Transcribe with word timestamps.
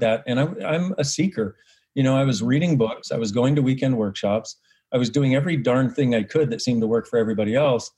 that. 0.00 0.22
And 0.26 0.40
I, 0.40 0.44
I'm 0.64 0.94
a 0.98 1.04
seeker. 1.04 1.56
You 1.94 2.02
know, 2.02 2.16
I 2.16 2.24
was 2.24 2.42
reading 2.42 2.76
books, 2.76 3.10
I 3.10 3.16
was 3.16 3.32
going 3.32 3.54
to 3.56 3.62
weekend 3.62 3.96
workshops, 3.96 4.56
I 4.92 4.98
was 4.98 5.10
doing 5.10 5.34
every 5.34 5.56
darn 5.56 5.92
thing 5.92 6.14
I 6.14 6.22
could 6.22 6.50
that 6.50 6.62
seemed 6.62 6.82
to 6.82 6.86
work 6.86 7.06
for 7.06 7.18
everybody 7.18 7.54
else. 7.54 7.90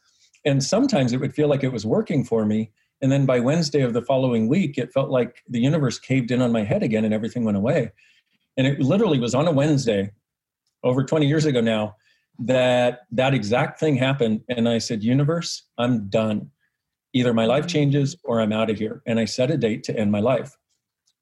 And 0.44 0.62
sometimes 0.62 1.12
it 1.12 1.20
would 1.20 1.34
feel 1.34 1.48
like 1.48 1.64
it 1.64 1.72
was 1.72 1.84
working 1.84 2.24
for 2.24 2.46
me. 2.46 2.70
And 3.02 3.12
then 3.12 3.26
by 3.26 3.40
Wednesday 3.40 3.82
of 3.82 3.92
the 3.92 4.02
following 4.02 4.48
week, 4.48 4.78
it 4.78 4.92
felt 4.92 5.10
like 5.10 5.42
the 5.48 5.60
universe 5.60 5.98
caved 5.98 6.30
in 6.30 6.40
on 6.40 6.52
my 6.52 6.64
head 6.64 6.82
again 6.82 7.04
and 7.04 7.14
everything 7.14 7.44
went 7.44 7.56
away. 7.56 7.92
And 8.56 8.66
it 8.66 8.80
literally 8.80 9.18
was 9.18 9.34
on 9.34 9.46
a 9.46 9.52
Wednesday 9.52 10.10
over 10.82 11.04
20 11.04 11.26
years 11.26 11.44
ago 11.44 11.60
now 11.60 11.96
that 12.40 13.00
that 13.10 13.34
exact 13.34 13.80
thing 13.80 13.96
happened. 13.96 14.42
And 14.48 14.68
I 14.68 14.78
said, 14.78 15.02
Universe, 15.02 15.64
I'm 15.76 16.08
done. 16.08 16.50
Either 17.12 17.34
my 17.34 17.46
life 17.46 17.66
mm. 17.66 17.70
changes 17.70 18.16
or 18.24 18.40
I'm 18.40 18.52
out 18.52 18.70
of 18.70 18.78
here. 18.78 19.02
And 19.06 19.18
I 19.18 19.24
set 19.24 19.50
a 19.50 19.56
date 19.56 19.82
to 19.84 19.96
end 19.96 20.12
my 20.12 20.20
life. 20.20 20.56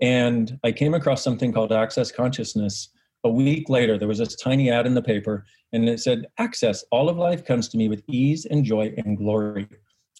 And 0.00 0.58
I 0.64 0.72
came 0.72 0.94
across 0.94 1.22
something 1.22 1.52
called 1.52 1.72
Access 1.72 2.12
Consciousness. 2.12 2.90
A 3.24 3.30
week 3.30 3.68
later, 3.68 3.98
there 3.98 4.08
was 4.08 4.18
this 4.18 4.36
tiny 4.36 4.70
ad 4.70 4.86
in 4.86 4.94
the 4.94 5.02
paper, 5.02 5.44
and 5.72 5.88
it 5.88 6.00
said, 6.00 6.26
Access, 6.38 6.84
all 6.90 7.08
of 7.08 7.16
life 7.16 7.44
comes 7.44 7.68
to 7.68 7.78
me 7.78 7.88
with 7.88 8.02
ease 8.06 8.44
and 8.44 8.64
joy 8.64 8.94
and 8.98 9.16
glory. 9.16 9.66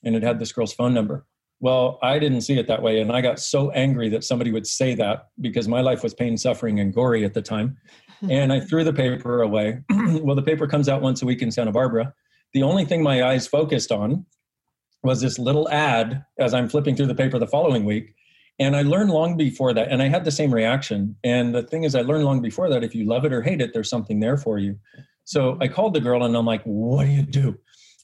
And 0.05 0.17
it 0.17 0.23
had 0.23 0.39
this 0.39 0.53
girl's 0.53 0.73
phone 0.73 0.95
number. 0.95 1.27
Well, 1.61 1.99
I 2.03 2.19
didn't 2.19 2.43
see 2.43 2.59
it 2.59 2.67
that 2.67 2.83
way. 2.83 3.01
And 3.01 3.11
I 3.11 3.21
got 3.21 3.41
so 3.41 3.71
angry 3.71 4.09
that 4.11 4.25
somebody 4.25 4.53
would 4.53 4.67
say 4.67 4.95
that 4.95 5.29
because 5.41 5.69
my 5.69 5.81
life 5.81 6.03
was 6.03 6.15
pain, 6.15 6.37
suffering, 6.37 6.81
and 6.81 6.93
gory 6.93 7.25
at 7.25 7.35
the 7.35 7.43
time. 7.43 7.77
and 8.31 8.53
I 8.53 8.61
threw 8.61 8.85
the 8.85 8.93
paper 8.93 9.43
away. 9.43 9.81
well, 9.91 10.37
the 10.37 10.43
paper 10.43 10.67
comes 10.67 10.89
out 10.89 11.03
once 11.03 11.23
a 11.23 11.27
week 11.27 11.43
in 11.43 11.51
Santa 11.51 11.73
Barbara. 11.73 12.13
The 12.53 12.63
only 12.63 12.85
thing 12.85 13.03
my 13.03 13.25
eyes 13.25 13.47
focused 13.47 13.93
on 13.93 14.25
was 15.03 15.21
this 15.21 15.39
little 15.39 15.69
ad 15.71 16.25
as 16.39 16.55
I'm 16.55 16.69
flipping 16.69 16.97
through 16.97 17.07
the 17.07 17.15
paper 17.15 17.39
the 17.39 17.47
following 17.47 17.85
week. 17.85 18.15
And 18.59 18.75
I 18.75 18.83
learned 18.83 19.11
long 19.11 19.37
before 19.37 19.75
that, 19.75 19.89
and 19.91 20.03
I 20.03 20.09
had 20.09 20.25
the 20.25 20.31
same 20.31 20.53
reaction. 20.53 21.17
And 21.23 21.55
the 21.55 21.63
thing 21.63 21.85
is, 21.85 21.95
I 21.95 22.01
learned 22.01 22.25
long 22.25 22.41
before 22.41 22.71
that 22.71 22.83
if 22.83 22.95
you 22.95 23.05
love 23.05 23.25
it 23.25 23.33
or 23.33 23.43
hate 23.43 23.61
it, 23.61 23.73
there's 23.75 23.91
something 23.91 24.21
there 24.21 24.39
for 24.39 24.59
you. 24.59 24.79
So 25.25 25.59
I 25.61 25.69
called 25.69 25.93
the 25.93 26.01
girl 26.01 26.25
and 26.25 26.37
I'm 26.37 26.47
like, 26.47 26.63
what 26.63 27.05
do 27.05 27.11
you 27.11 27.23
do? 27.23 27.59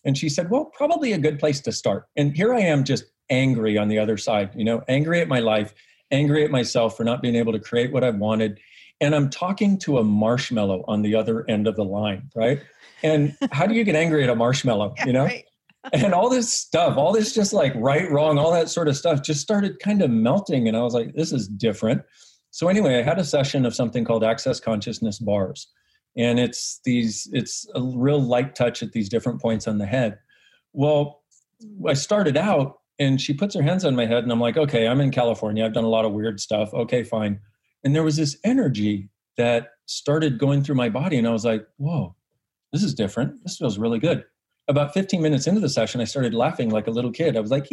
And 0.05 0.19
she 0.19 0.29
said, 0.29 0.51
well, 0.51 0.67
probably 0.67 1.13
a 1.13 1.19
good 1.19 1.39
place 1.39 1.61
to 1.61 1.73
start. 1.73 2.07
And 2.17 2.37
here 2.37 2.53
I 2.53 2.61
am 2.61 2.85
just 2.85 3.05
angry 3.31 3.79
on 3.79 3.89
the 3.89 3.99
other 3.99 4.17
side, 4.17 4.51
you 4.55 4.65
know, 4.65 4.83
angry 4.89 5.21
at 5.21 5.29
my 5.29 5.39
life, 5.39 5.73
angry 6.11 6.45
at 6.45 6.51
myself 6.51 6.97
for 6.97 7.05
not 7.05 7.23
being 7.23 7.37
able 7.37 7.53
to 7.53 7.61
create 7.61 7.93
what 7.93 8.03
I 8.03 8.11
wanted. 8.11 8.59
And 9.01 9.15
I'm 9.15 9.31
talking 9.31 9.79
to 9.79 9.99
a 9.99 10.05
marshmallow 10.05 10.85
on 10.89 11.03
the 11.03 11.15
other 11.15 11.49
end 11.49 11.67
of 11.67 11.77
the 11.77 11.85
line, 11.85 12.31
right? 12.35 12.61
And 13.05 13.37
how 13.53 13.67
do 13.67 13.75
you 13.75 13.85
get 13.85 13.95
angry 13.95 14.25
at 14.25 14.29
a 14.29 14.35
marshmallow, 14.35 14.95
you 15.07 15.13
know? 15.13 15.25
Right. 15.25 15.45
And 15.93 16.15
all 16.15 16.29
this 16.29 16.53
stuff, 16.53 16.97
all 16.97 17.13
this 17.13 17.35
just 17.35 17.53
like 17.53 17.73
right, 17.77 18.11
wrong, 18.11 18.39
all 18.39 18.53
that 18.53 18.69
sort 18.69 18.89
of 18.89 18.97
stuff 18.97 19.23
just 19.23 19.41
started 19.41 19.81
kind 19.81 20.03
of 20.03 20.11
melting. 20.11 20.69
And 20.69 20.77
I 20.77 20.83
was 20.83 20.95
like, 20.95 21.15
this 21.15 21.33
is 21.33 21.49
different. 21.49 22.03
So 22.51 22.69
anyway, 22.69 22.99
I 22.99 23.03
had 23.03 23.19
a 23.19 23.25
session 23.25 23.67
of 23.67 23.75
something 23.75 24.05
called 24.05 24.23
access 24.23 24.61
consciousness 24.61 25.19
bars. 25.19 25.69
And 26.17 26.39
it's 26.39 26.81
these, 26.85 27.29
it's 27.33 27.67
a 27.75 27.83
real 27.83 28.21
light 28.21 28.55
touch 28.55 28.83
at 28.83 28.93
these 28.93 29.09
different 29.09 29.41
points 29.41 29.67
on 29.67 29.79
the 29.79 29.87
head. 29.87 30.19
Well, 30.73 31.23
I 31.89 31.95
started 31.95 32.37
out 32.37 32.81
and 32.99 33.21
she 33.21 33.33
puts 33.33 33.55
her 33.55 33.63
hands 33.63 33.85
on 33.85 33.97
my 33.97 34.07
head 34.07 34.23
and 34.23 34.31
I'm 34.31 34.41
like, 34.41 34.57
okay, 34.57 34.87
I'm 34.87 35.01
in 35.01 35.11
California. 35.11 35.65
I've 35.65 35.73
done 35.73 35.85
a 35.85 35.89
lot 35.89 36.05
of 36.05 36.13
weird 36.13 36.39
stuff. 36.41 36.73
Okay, 36.75 37.03
fine. 37.03 37.41
And 37.83 37.95
there 37.95 38.03
was 38.03 38.17
this 38.17 38.37
energy 38.45 39.09
that 39.37 39.71
started 39.87 40.39
going 40.39 40.63
through 40.63 40.75
my 40.75 40.89
body. 40.89 41.17
And 41.17 41.27
I 41.27 41.33
was 41.33 41.45
like, 41.45 41.67
whoa, 41.79 42.15
this 42.73 42.83
is 42.83 42.95
different. 42.95 43.43
This 43.43 43.57
feels 43.57 43.79
really 43.79 43.99
good. 43.99 44.25
About 44.69 44.95
15 44.95 45.21
minutes 45.21 45.47
into 45.47 45.61
the 45.61 45.69
session, 45.69 46.01
I 46.01 46.05
started 46.05 46.35
laughing 46.35 46.71
like 46.71 46.87
a 46.87 46.91
little 46.91 47.11
kid. 47.11 47.37
I 47.37 47.41
was 47.41 47.51
like, 47.51 47.69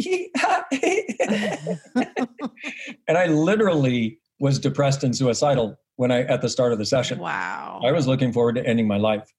and 3.08 3.16
I 3.16 3.26
literally 3.26 4.18
was 4.40 4.58
depressed 4.58 5.04
and 5.04 5.16
suicidal 5.16 5.78
when 5.96 6.10
I 6.10 6.22
at 6.22 6.42
the 6.42 6.48
start 6.48 6.72
of 6.72 6.78
the 6.78 6.86
session. 6.86 7.18
Wow. 7.18 7.80
I 7.84 7.92
was 7.92 8.06
looking 8.06 8.32
forward 8.32 8.56
to 8.56 8.66
ending 8.66 8.88
my 8.88 8.96
life. 8.96 9.32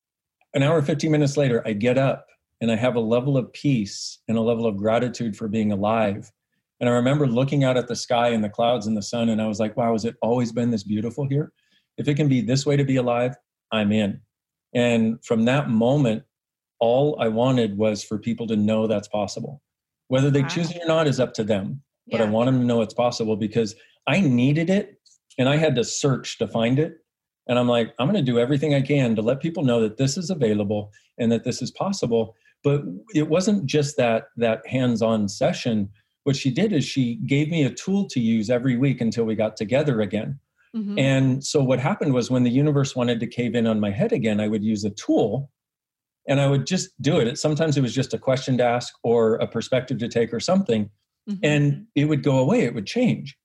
An 0.54 0.64
hour 0.64 0.82
15 0.82 1.12
minutes 1.12 1.38
later, 1.38 1.62
I 1.66 1.74
get 1.74 1.98
up 1.98 2.28
and 2.62 2.72
I 2.72 2.76
have 2.76 2.96
a 2.96 3.00
level 3.00 3.38
of 3.38 3.52
peace 3.52 4.20
and 4.28 4.38
a 4.38 4.42
level 4.42 4.68
of 4.68 4.78
gratitude 4.78 5.36
for 5.36 5.48
being 5.48 5.72
alive. 5.72 6.32
And 6.80 6.90
I 6.90 6.94
remember 6.94 7.28
looking 7.28 7.64
out 7.64 7.78
at 7.78 7.88
the 7.88 7.96
sky 7.96 8.30
and 8.30 8.44
the 8.44 8.50
clouds 8.50 8.88
and 8.88 8.96
the 8.96 9.02
sun, 9.02 9.30
and 9.30 9.42
I 9.42 9.48
was 9.48 9.60
like, 9.60 9.76
wow, 9.76 9.94
has 9.94 10.06
it 10.06 10.16
always 10.22 10.52
been 10.52 10.72
this 10.72 10.84
beautiful 10.84 11.28
here? 11.28 11.52
If 11.98 12.08
it 12.08 12.16
can 12.16 12.28
be 12.28 12.42
this 12.42 12.66
way 12.66 12.78
to 12.78 12.84
be 12.84 12.96
alive, 12.96 13.36
I'm 13.72 13.92
in. 13.92 14.22
And 14.74 15.24
from 15.24 15.46
that 15.46 15.70
moment, 15.70 16.24
all 16.82 17.18
I 17.22 17.30
wanted 17.30 17.78
was 17.78 18.04
for 18.04 18.18
people 18.18 18.48
to 18.48 18.58
know 18.58 18.88
that's 18.88 19.08
possible. 19.08 19.62
Whether 20.10 20.30
they 20.30 20.42
wow. 20.42 20.50
choose 20.50 20.72
it 20.72 20.82
or 20.84 20.88
not 20.88 21.08
is 21.08 21.22
up 21.22 21.34
to 21.36 21.44
them. 21.46 21.82
But 22.10 22.20
yeah. 22.20 22.26
I 22.26 22.30
want 22.30 22.48
them 22.48 22.60
to 22.60 22.66
know 22.66 22.82
it's 22.82 22.94
possible 22.94 23.38
because 23.38 23.74
I 24.08 24.20
needed 24.20 24.70
it 24.70 25.00
and 25.38 25.48
I 25.48 25.56
had 25.56 25.76
to 25.76 25.86
search 25.86 26.38
to 26.40 26.48
find 26.48 26.80
it. 26.80 26.98
And 27.48 27.58
I'm 27.58 27.70
like, 27.70 27.94
I'm 27.98 28.08
going 28.12 28.24
to 28.24 28.32
do 28.32 28.40
everything 28.40 28.74
I 28.74 28.82
can 28.82 29.16
to 29.16 29.22
let 29.22 29.40
people 29.40 29.64
know 29.64 29.80
that 29.82 29.98
this 29.98 30.18
is 30.18 30.30
available 30.30 30.92
and 31.18 31.32
that 31.32 31.46
this 31.46 31.62
is 31.62 31.72
possible 31.72 32.36
but 32.64 32.84
it 33.14 33.28
wasn't 33.28 33.66
just 33.66 33.98
that 33.98 34.26
that 34.38 34.66
hands-on 34.68 35.30
session 35.30 35.90
what 36.24 36.36
she 36.36 36.52
did 36.52 36.72
is 36.72 36.86
she 36.86 37.16
gave 37.26 37.50
me 37.50 37.64
a 37.64 37.74
tool 37.74 38.08
to 38.08 38.20
use 38.20 38.50
every 38.50 38.78
week 38.78 39.02
until 39.02 39.24
we 39.24 39.36
got 39.36 39.58
together 39.58 40.02
again 40.02 40.40
mm-hmm. 40.76 40.98
and 40.98 41.44
so 41.44 41.64
what 41.64 41.80
happened 41.80 42.14
was 42.14 42.30
when 42.30 42.44
the 42.44 42.50
universe 42.50 42.96
wanted 42.96 43.20
to 43.20 43.28
cave 43.28 43.56
in 43.56 43.68
on 43.68 43.80
my 43.80 43.92
head 43.92 44.12
again 44.12 44.40
i 44.40 44.48
would 44.48 44.64
use 44.64 44.84
a 44.84 44.90
tool 44.92 45.50
and 46.28 46.40
i 46.40 46.48
would 46.48 46.66
just 46.66 46.90
do 47.02 47.20
it 47.20 47.38
sometimes 47.38 47.78
it 47.78 47.82
was 47.82 47.94
just 47.94 48.14
a 48.14 48.18
question 48.18 48.58
to 48.58 48.64
ask 48.64 48.94
or 49.04 49.36
a 49.36 49.48
perspective 49.48 49.98
to 49.98 50.08
take 50.08 50.34
or 50.34 50.40
something 50.40 50.90
mm-hmm. 51.30 51.40
and 51.44 51.86
it 51.96 52.06
would 52.06 52.24
go 52.24 52.38
away 52.38 52.62
it 52.62 52.74
would 52.74 52.88
change 52.88 53.38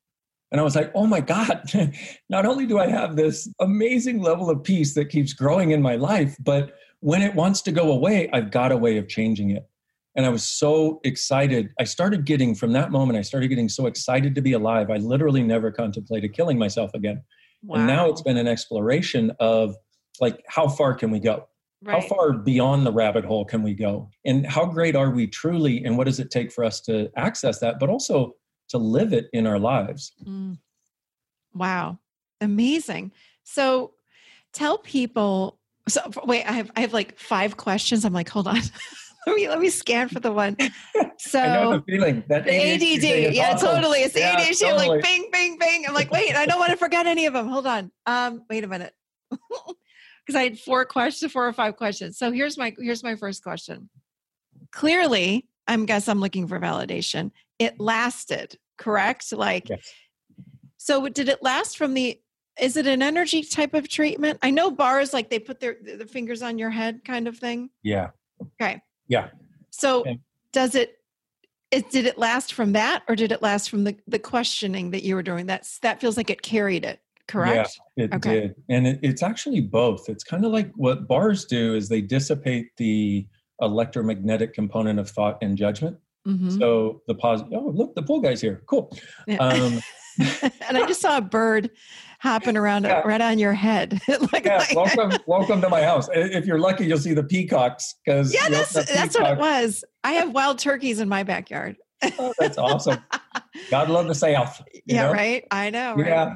and 0.52 0.60
I 0.60 0.64
was 0.64 0.76
like, 0.76 0.92
oh 0.94 1.06
my 1.06 1.20
God, 1.20 1.62
not 2.28 2.46
only 2.46 2.66
do 2.66 2.78
I 2.78 2.86
have 2.86 3.16
this 3.16 3.48
amazing 3.60 4.22
level 4.22 4.48
of 4.48 4.62
peace 4.62 4.94
that 4.94 5.06
keeps 5.06 5.32
growing 5.32 5.72
in 5.72 5.82
my 5.82 5.96
life, 5.96 6.36
but 6.40 6.74
when 7.00 7.22
it 7.22 7.34
wants 7.34 7.62
to 7.62 7.72
go 7.72 7.90
away, 7.90 8.30
I've 8.32 8.50
got 8.50 8.72
a 8.72 8.76
way 8.76 8.96
of 8.96 9.08
changing 9.08 9.50
it. 9.50 9.68
And 10.14 10.24
I 10.24 10.30
was 10.30 10.44
so 10.44 11.00
excited. 11.04 11.74
I 11.78 11.84
started 11.84 12.24
getting, 12.24 12.54
from 12.54 12.72
that 12.72 12.90
moment, 12.90 13.18
I 13.18 13.22
started 13.22 13.48
getting 13.48 13.68
so 13.68 13.86
excited 13.86 14.34
to 14.34 14.40
be 14.40 14.52
alive. 14.52 14.90
I 14.90 14.96
literally 14.96 15.42
never 15.42 15.70
contemplated 15.70 16.32
killing 16.32 16.58
myself 16.58 16.90
again. 16.94 17.22
Wow. 17.62 17.76
And 17.76 17.86
now 17.86 18.08
it's 18.08 18.22
been 18.22 18.38
an 18.38 18.48
exploration 18.48 19.32
of 19.40 19.76
like, 20.20 20.42
how 20.48 20.68
far 20.68 20.94
can 20.94 21.10
we 21.10 21.20
go? 21.20 21.48
Right. 21.82 22.00
How 22.02 22.08
far 22.08 22.32
beyond 22.32 22.86
the 22.86 22.92
rabbit 22.92 23.24
hole 23.24 23.44
can 23.44 23.62
we 23.62 23.74
go? 23.74 24.08
And 24.24 24.46
how 24.46 24.64
great 24.64 24.96
are 24.96 25.10
we 25.10 25.26
truly? 25.26 25.84
And 25.84 25.98
what 25.98 26.04
does 26.04 26.18
it 26.18 26.30
take 26.30 26.50
for 26.50 26.64
us 26.64 26.80
to 26.82 27.10
access 27.16 27.58
that, 27.60 27.78
but 27.78 27.90
also 27.90 28.34
to 28.70 28.78
live 28.78 29.12
it 29.12 29.26
in 29.32 29.46
our 29.46 29.58
lives? 29.58 30.12
Mm. 30.26 30.58
Wow. 31.54 31.98
Amazing. 32.40 33.12
So 33.44 33.92
tell 34.52 34.78
people 34.78 35.58
so 35.88 36.00
wait, 36.24 36.44
I 36.44 36.52
have 36.52 36.70
I 36.76 36.80
have 36.80 36.92
like 36.92 37.18
five 37.18 37.56
questions. 37.56 38.04
I'm 38.04 38.12
like, 38.12 38.28
hold 38.28 38.48
on. 38.48 38.60
let 39.26 39.36
me 39.36 39.48
let 39.48 39.60
me 39.60 39.68
scan 39.68 40.08
for 40.08 40.20
the 40.20 40.32
one. 40.32 40.56
So 41.18 41.40
I 41.40 41.46
know 41.46 41.72
the 41.78 41.82
feeling 41.88 42.22
that 42.28 42.44
the 42.44 42.54
ADD. 42.54 43.34
Yeah, 43.34 43.54
awesome. 43.54 43.68
totally. 43.68 44.00
It's 44.00 44.14
yeah, 44.14 44.36
ADHD. 44.36 44.60
Totally. 44.60 44.88
Like 44.88 45.02
bing, 45.02 45.30
bing, 45.32 45.58
bing. 45.58 45.86
I'm 45.88 45.94
like, 45.94 46.10
wait, 46.10 46.36
I 46.36 46.44
don't 46.44 46.58
want 46.58 46.72
to 46.72 46.76
forget 46.76 47.06
any 47.06 47.24
of 47.24 47.32
them. 47.32 47.48
Hold 47.48 47.66
on. 47.66 47.90
Um, 48.04 48.44
wait 48.50 48.64
a 48.64 48.66
minute. 48.66 48.92
Because 50.26 50.38
I 50.38 50.42
had 50.42 50.58
four 50.58 50.84
questions, 50.84 51.30
four 51.32 51.46
or 51.46 51.52
five 51.52 51.76
questions. 51.76 52.18
So 52.18 52.32
here's 52.32 52.58
my 52.58 52.74
here's 52.78 53.02
my 53.02 53.14
first 53.14 53.42
question. 53.42 53.88
Clearly, 54.72 55.46
I'm 55.68 55.86
guess 55.86 56.08
I'm 56.08 56.20
looking 56.20 56.48
for 56.48 56.58
validation. 56.58 57.30
It 57.58 57.78
lasted, 57.78 58.58
correct? 58.76 59.32
Like 59.32 59.68
yes. 59.68 59.92
so 60.76 61.08
did 61.08 61.28
it 61.28 61.42
last 61.42 61.78
from 61.78 61.94
the 61.94 62.20
is 62.60 62.76
it 62.76 62.86
an 62.86 63.02
energy 63.02 63.42
type 63.42 63.74
of 63.74 63.88
treatment? 63.88 64.38
I 64.42 64.50
know 64.50 64.70
bars 64.70 65.12
like 65.12 65.30
they 65.30 65.38
put 65.38 65.60
their 65.60 65.76
the 65.82 66.06
fingers 66.06 66.42
on 66.42 66.58
your 66.58 66.70
head 66.70 67.04
kind 67.04 67.28
of 67.28 67.36
thing. 67.36 67.70
Yeah. 67.82 68.10
Okay. 68.60 68.80
Yeah. 69.08 69.28
So 69.70 70.04
does 70.52 70.74
it 70.74 70.98
it 71.70 71.90
did 71.90 72.06
it 72.06 72.16
last 72.16 72.54
from 72.54 72.72
that 72.72 73.02
or 73.08 73.16
did 73.16 73.32
it 73.32 73.42
last 73.42 73.70
from 73.70 73.84
the 73.84 73.96
the 74.06 74.18
questioning 74.18 74.90
that 74.92 75.02
you 75.02 75.14
were 75.14 75.22
doing? 75.22 75.46
That's 75.46 75.78
that 75.80 76.00
feels 76.00 76.16
like 76.16 76.30
it 76.30 76.42
carried 76.42 76.84
it, 76.84 77.00
correct? 77.28 77.78
Yeah, 77.96 78.04
it 78.04 78.14
okay. 78.14 78.40
did. 78.40 78.54
And 78.68 78.86
it, 78.86 79.00
it's 79.02 79.22
actually 79.22 79.60
both. 79.60 80.08
It's 80.08 80.24
kind 80.24 80.44
of 80.44 80.52
like 80.52 80.70
what 80.74 81.06
bars 81.06 81.44
do 81.44 81.74
is 81.74 81.88
they 81.88 82.00
dissipate 82.00 82.68
the 82.76 83.26
electromagnetic 83.60 84.54
component 84.54 84.98
of 84.98 85.08
thought 85.08 85.38
and 85.42 85.56
judgment. 85.56 85.96
Mm-hmm. 86.26 86.50
So 86.58 87.02
the 87.06 87.14
positive, 87.14 87.52
oh, 87.54 87.70
look, 87.74 87.94
the 87.94 88.02
pool 88.02 88.20
guy's 88.20 88.40
here. 88.40 88.62
Cool. 88.66 88.96
Yeah. 89.26 89.36
Um, 89.36 89.80
and 90.68 90.76
I 90.76 90.86
just 90.86 91.00
saw 91.00 91.18
a 91.18 91.22
bird 91.22 91.70
hopping 92.20 92.56
around 92.56 92.84
yeah. 92.84 93.02
right 93.02 93.20
on 93.20 93.38
your 93.38 93.52
head. 93.52 94.00
like, 94.32 94.44
yeah, 94.44 94.58
like, 94.58 94.74
welcome, 94.74 95.12
welcome 95.26 95.60
to 95.60 95.68
my 95.68 95.82
house. 95.82 96.08
If 96.12 96.46
you're 96.46 96.58
lucky, 96.58 96.86
you'll 96.86 96.98
see 96.98 97.14
the 97.14 97.22
peacocks 97.22 97.94
because 98.04 98.34
yeah, 98.34 98.48
that's 98.48 98.72
that's 98.72 99.18
what 99.18 99.32
it 99.32 99.38
was. 99.38 99.84
I 100.02 100.12
have 100.12 100.32
wild 100.32 100.58
turkeys 100.58 101.00
in 101.00 101.08
my 101.08 101.22
backyard. 101.22 101.76
oh, 102.18 102.34
that's 102.38 102.58
awesome. 102.58 102.98
God 103.70 103.88
love 103.88 104.06
the 104.06 104.14
South. 104.14 104.62
Yeah, 104.84 105.04
know? 105.04 105.12
right. 105.12 105.44
I 105.50 105.70
know. 105.70 105.94
Right? 105.94 106.06
Yeah. 106.06 106.34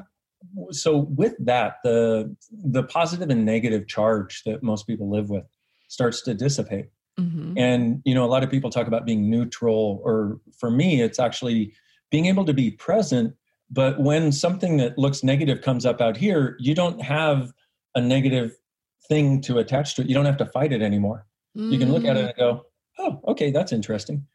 So 0.71 0.97
with 0.97 1.35
that, 1.45 1.75
the 1.83 2.35
the 2.51 2.83
positive 2.83 3.29
and 3.29 3.45
negative 3.45 3.87
charge 3.87 4.43
that 4.45 4.63
most 4.63 4.87
people 4.87 5.09
live 5.09 5.29
with 5.29 5.45
starts 5.87 6.21
to 6.23 6.33
dissipate. 6.33 6.87
Mm-hmm. 7.19 7.57
And 7.57 8.01
you 8.05 8.15
know, 8.15 8.25
a 8.25 8.31
lot 8.31 8.43
of 8.43 8.49
people 8.49 8.69
talk 8.69 8.87
about 8.87 9.05
being 9.05 9.29
neutral, 9.29 10.01
or 10.03 10.39
for 10.59 10.71
me, 10.71 11.01
it's 11.01 11.19
actually 11.19 11.73
being 12.09 12.25
able 12.25 12.45
to 12.45 12.53
be 12.53 12.71
present 12.71 13.35
But 13.71 14.01
when 14.01 14.31
something 14.33 14.77
that 14.77 14.97
looks 14.97 15.23
negative 15.23 15.61
comes 15.61 15.85
up 15.85 16.01
out 16.01 16.17
here, 16.17 16.57
you 16.59 16.75
don't 16.75 17.01
have 17.01 17.53
a 17.95 18.01
negative 18.01 18.51
thing 19.07 19.41
to 19.41 19.59
attach 19.59 19.95
to 19.95 20.01
it. 20.01 20.09
You 20.09 20.13
don't 20.13 20.25
have 20.25 20.37
to 20.37 20.45
fight 20.45 20.73
it 20.73 20.81
anymore. 20.81 21.25
Mm. 21.57 21.71
You 21.71 21.79
can 21.79 21.91
look 21.91 22.03
at 22.03 22.17
it 22.17 22.25
and 22.25 22.33
go, 22.35 22.65
oh, 22.99 23.21
okay, 23.29 23.49
that's 23.49 23.71
interesting. 23.71 24.27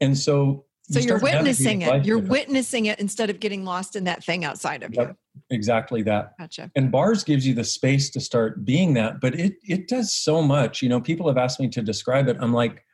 And 0.00 0.18
so 0.18 0.64
so 0.82 0.98
you 0.98 1.14
are 1.14 1.18
witnessing 1.18 1.82
it. 1.82 2.04
You're 2.04 2.18
witnessing 2.18 2.86
it 2.86 2.98
instead 2.98 3.30
of 3.30 3.38
getting 3.38 3.64
lost 3.64 3.94
in 3.94 4.04
that 4.04 4.24
thing 4.24 4.44
outside 4.44 4.82
of 4.82 4.92
yep, 4.92 5.08
you. 5.08 5.16
Exactly 5.50 6.02
that. 6.02 6.36
Gotcha. 6.38 6.70
And 6.76 6.92
bars 6.92 7.24
gives 7.24 7.46
you 7.46 7.54
the 7.54 7.64
space 7.64 8.10
to 8.10 8.20
start 8.20 8.64
being 8.64 8.94
that, 8.94 9.20
but 9.20 9.34
it 9.34 9.54
it 9.64 9.88
does 9.88 10.12
so 10.12 10.42
much. 10.42 10.80
You 10.82 10.88
know, 10.88 11.00
people 11.00 11.26
have 11.28 11.36
asked 11.36 11.58
me 11.58 11.68
to 11.70 11.82
describe 11.82 12.28
it. 12.28 12.36
I'm 12.40 12.52
like, 12.52 12.84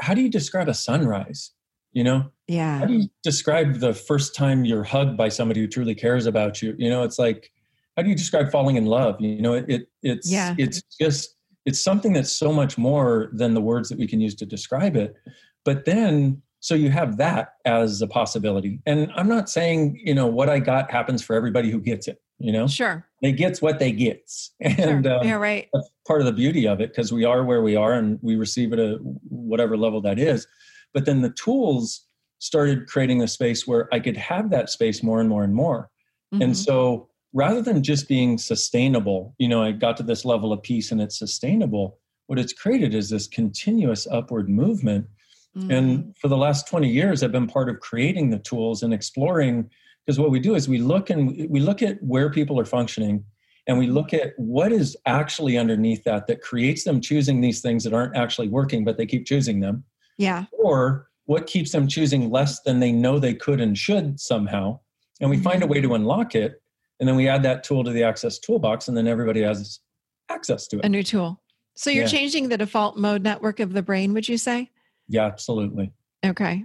how 0.00 0.14
do 0.14 0.22
you 0.22 0.30
describe 0.30 0.68
a 0.68 0.74
sunrise? 0.74 1.50
You 1.92 2.04
know? 2.04 2.30
Yeah. 2.46 2.78
How 2.78 2.84
do 2.84 2.94
you 2.94 3.08
describe 3.22 3.80
the 3.80 3.94
first 3.94 4.34
time 4.34 4.64
you're 4.64 4.84
hugged 4.84 5.16
by 5.16 5.28
somebody 5.28 5.60
who 5.60 5.66
truly 5.66 5.94
cares 5.94 6.26
about 6.26 6.62
you? 6.62 6.74
You 6.78 6.90
know, 6.90 7.02
it's 7.02 7.18
like, 7.18 7.50
how 7.96 8.02
do 8.02 8.08
you 8.08 8.14
describe 8.14 8.50
falling 8.50 8.76
in 8.76 8.86
love? 8.86 9.20
You 9.20 9.40
know, 9.40 9.54
it, 9.54 9.64
it 9.68 9.88
it's 10.02 10.30
yeah. 10.30 10.54
it's 10.58 10.82
just 11.00 11.34
it's 11.64 11.82
something 11.82 12.12
that's 12.12 12.32
so 12.32 12.52
much 12.52 12.78
more 12.78 13.30
than 13.32 13.54
the 13.54 13.60
words 13.60 13.88
that 13.88 13.98
we 13.98 14.06
can 14.06 14.20
use 14.20 14.34
to 14.36 14.46
describe 14.46 14.94
it. 14.94 15.16
But 15.64 15.84
then 15.84 16.42
so 16.66 16.74
you 16.74 16.90
have 16.90 17.16
that 17.18 17.54
as 17.64 18.02
a 18.02 18.06
possibility. 18.08 18.80
And 18.86 19.12
i'm 19.14 19.28
not 19.28 19.48
saying 19.48 20.00
you 20.02 20.14
know 20.14 20.26
what 20.26 20.48
i 20.48 20.58
got 20.58 20.90
happens 20.90 21.22
for 21.22 21.34
everybody 21.34 21.70
who 21.70 21.80
gets 21.80 22.08
it 22.08 22.20
you 22.38 22.52
know? 22.52 22.66
Sure. 22.66 23.06
They 23.22 23.32
gets 23.32 23.62
what 23.62 23.78
they 23.78 23.92
gets. 23.92 24.52
And 24.60 25.04
sure. 25.06 25.14
um, 25.14 25.26
yeah 25.26 25.34
right. 25.34 25.68
that's 25.72 25.88
part 26.06 26.20
of 26.20 26.26
the 26.26 26.32
beauty 26.32 26.68
of 26.68 26.80
it 26.80 26.90
because 26.90 27.12
we 27.12 27.24
are 27.24 27.44
where 27.44 27.62
we 27.62 27.76
are 27.76 27.94
and 27.94 28.18
we 28.20 28.36
receive 28.36 28.72
it 28.72 28.78
at 28.78 28.98
whatever 29.30 29.76
level 29.76 30.00
that 30.02 30.18
is. 30.18 30.46
But 30.92 31.06
then 31.06 31.22
the 31.22 31.30
tools 31.30 32.02
started 32.38 32.86
creating 32.86 33.22
a 33.22 33.28
space 33.28 33.66
where 33.66 33.88
i 33.94 33.98
could 33.98 34.16
have 34.16 34.50
that 34.50 34.68
space 34.68 35.02
more 35.02 35.20
and 35.20 35.28
more 35.28 35.44
and 35.44 35.54
more. 35.54 35.88
Mm-hmm. 36.34 36.42
and 36.42 36.56
so 36.56 37.08
rather 37.32 37.62
than 37.62 37.82
just 37.82 38.08
being 38.08 38.36
sustainable 38.36 39.34
you 39.38 39.48
know 39.48 39.62
i 39.62 39.70
got 39.70 39.96
to 39.98 40.02
this 40.02 40.24
level 40.24 40.52
of 40.52 40.60
peace 40.62 40.90
and 40.90 41.00
it's 41.00 41.18
sustainable 41.18 41.98
what 42.26 42.38
it's 42.38 42.52
created 42.52 42.94
is 42.94 43.08
this 43.08 43.28
continuous 43.28 44.08
upward 44.10 44.48
movement 44.48 45.06
Mm-hmm. 45.56 45.70
And 45.70 46.16
for 46.18 46.28
the 46.28 46.36
last 46.36 46.68
20 46.68 46.88
years, 46.88 47.22
I've 47.22 47.32
been 47.32 47.46
part 47.46 47.68
of 47.68 47.80
creating 47.80 48.30
the 48.30 48.38
tools 48.38 48.82
and 48.82 48.92
exploring 48.92 49.70
because 50.04 50.20
what 50.20 50.30
we 50.30 50.38
do 50.38 50.54
is 50.54 50.68
we 50.68 50.78
look 50.78 51.10
and 51.10 51.48
we 51.50 51.60
look 51.60 51.82
at 51.82 52.00
where 52.02 52.30
people 52.30 52.60
are 52.60 52.64
functioning 52.64 53.24
and 53.66 53.78
we 53.78 53.88
look 53.88 54.14
at 54.14 54.32
what 54.36 54.70
is 54.72 54.96
actually 55.06 55.58
underneath 55.58 56.04
that 56.04 56.26
that 56.28 56.40
creates 56.40 56.84
them 56.84 57.00
choosing 57.00 57.40
these 57.40 57.60
things 57.60 57.84
that 57.84 57.92
aren't 57.92 58.16
actually 58.16 58.48
working 58.48 58.84
but 58.84 58.96
they 58.96 59.06
keep 59.06 59.26
choosing 59.26 59.60
them 59.60 59.84
yeah 60.18 60.44
or 60.52 61.08
what 61.24 61.46
keeps 61.46 61.72
them 61.72 61.88
choosing 61.88 62.30
less 62.30 62.60
than 62.62 62.78
they 62.78 62.92
know 62.92 63.18
they 63.18 63.34
could 63.34 63.60
and 63.60 63.76
should 63.76 64.18
somehow 64.20 64.78
and 65.20 65.28
we 65.30 65.36
mm-hmm. 65.36 65.44
find 65.44 65.62
a 65.62 65.66
way 65.66 65.80
to 65.80 65.88
mm-hmm. 65.88 65.96
unlock 65.96 66.34
it 66.34 66.62
and 67.00 67.08
then 67.08 67.16
we 67.16 67.28
add 67.28 67.42
that 67.42 67.64
tool 67.64 67.84
to 67.84 67.90
the 67.90 68.02
access 68.02 68.38
toolbox 68.38 68.88
and 68.88 68.96
then 68.96 69.06
everybody 69.06 69.42
has 69.42 69.80
access 70.28 70.66
to 70.66 70.78
it 70.78 70.84
a 70.84 70.88
new 70.88 71.02
tool 71.02 71.40
so 71.74 71.90
you're 71.90 72.04
yeah. 72.04 72.08
changing 72.08 72.48
the 72.48 72.56
default 72.56 72.96
mode 72.96 73.22
network 73.22 73.60
of 73.60 73.72
the 73.72 73.82
brain 73.82 74.14
would 74.14 74.28
you 74.28 74.38
say 74.38 74.70
yeah, 75.08 75.24
absolutely. 75.26 75.92
Okay. 76.24 76.64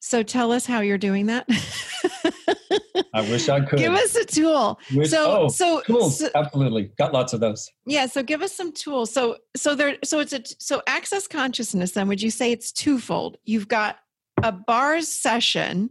So 0.00 0.22
tell 0.22 0.52
us 0.52 0.64
how 0.64 0.80
you're 0.80 0.98
doing 0.98 1.26
that. 1.26 1.48
I 3.14 3.22
wish 3.22 3.48
I 3.48 3.60
could. 3.60 3.78
Give 3.78 3.92
us 3.92 4.14
a 4.14 4.24
tool. 4.24 4.78
Wish, 4.94 5.10
so, 5.10 5.42
oh, 5.42 5.48
so 5.48 5.80
tools, 5.82 6.20
so, 6.20 6.28
absolutely. 6.34 6.92
Got 6.98 7.12
lots 7.12 7.32
of 7.32 7.40
those. 7.40 7.68
Yeah. 7.86 8.06
So 8.06 8.22
give 8.22 8.42
us 8.42 8.52
some 8.52 8.72
tools. 8.72 9.12
So, 9.12 9.38
so 9.56 9.74
there, 9.74 9.96
so 10.04 10.20
it's 10.20 10.32
a, 10.32 10.42
so 10.58 10.82
access 10.86 11.26
consciousness, 11.26 11.92
then 11.92 12.08
would 12.08 12.22
you 12.22 12.30
say 12.30 12.52
it's 12.52 12.70
twofold? 12.70 13.38
You've 13.44 13.68
got 13.68 13.98
a 14.42 14.52
bars 14.52 15.08
session 15.08 15.90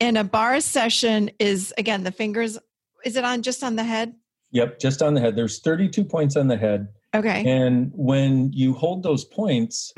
and 0.00 0.18
a 0.18 0.24
bars 0.24 0.64
session 0.64 1.30
is 1.38 1.72
again, 1.78 2.04
the 2.04 2.12
fingers, 2.12 2.58
is 3.04 3.16
it 3.16 3.24
on 3.24 3.42
just 3.42 3.62
on 3.62 3.76
the 3.76 3.84
head? 3.84 4.14
Yep. 4.50 4.80
Just 4.80 5.02
on 5.02 5.14
the 5.14 5.20
head. 5.20 5.36
There's 5.36 5.60
32 5.60 6.04
points 6.04 6.36
on 6.36 6.48
the 6.48 6.56
head. 6.56 6.88
Okay. 7.14 7.44
And 7.46 7.90
when 7.94 8.52
you 8.52 8.74
hold 8.74 9.02
those 9.02 9.24
points, 9.24 9.92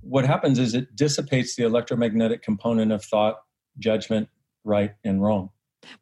what 0.00 0.24
happens 0.24 0.58
is 0.58 0.74
it 0.74 0.94
dissipates 0.96 1.56
the 1.56 1.64
electromagnetic 1.64 2.42
component 2.42 2.92
of 2.92 3.04
thought, 3.04 3.36
judgment, 3.78 4.28
right 4.64 4.92
and 5.04 5.22
wrong. 5.22 5.50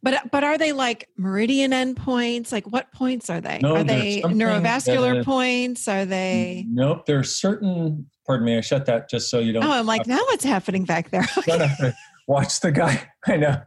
But 0.03 0.31
but 0.31 0.45
are 0.45 0.59
they 0.59 0.73
like 0.73 1.09
meridian 1.17 1.73
endpoints? 1.73 2.53
Like 2.53 2.67
what 2.67 2.93
points 2.93 3.29
are 3.31 3.41
they? 3.41 3.59
No, 3.61 3.77
are 3.77 3.85
they 3.85 4.23
neurovascular 4.23 5.25
points? 5.25 5.89
Are 5.89 6.05
they? 6.05 6.65
Nope. 6.69 7.07
There 7.07 7.19
are 7.19 7.25
certain. 7.25 8.07
Pardon 8.25 8.47
me. 8.47 8.57
I 8.57 8.61
shut 8.61 8.87
that 8.87 9.11
just 9.11 9.29
so 9.29 9.41
you 9.41 9.53
don't. 9.53 9.65
Oh, 9.65 9.73
I'm 9.73 9.87
like 9.87 10.07
now 10.07 10.19
what's 10.27 10.45
happening 10.45 10.85
back 10.85 11.11
there? 11.11 11.27
Watch 12.29 12.61
the 12.61 12.71
guy. 12.71 13.11
I 13.27 13.37
know. 13.37 13.61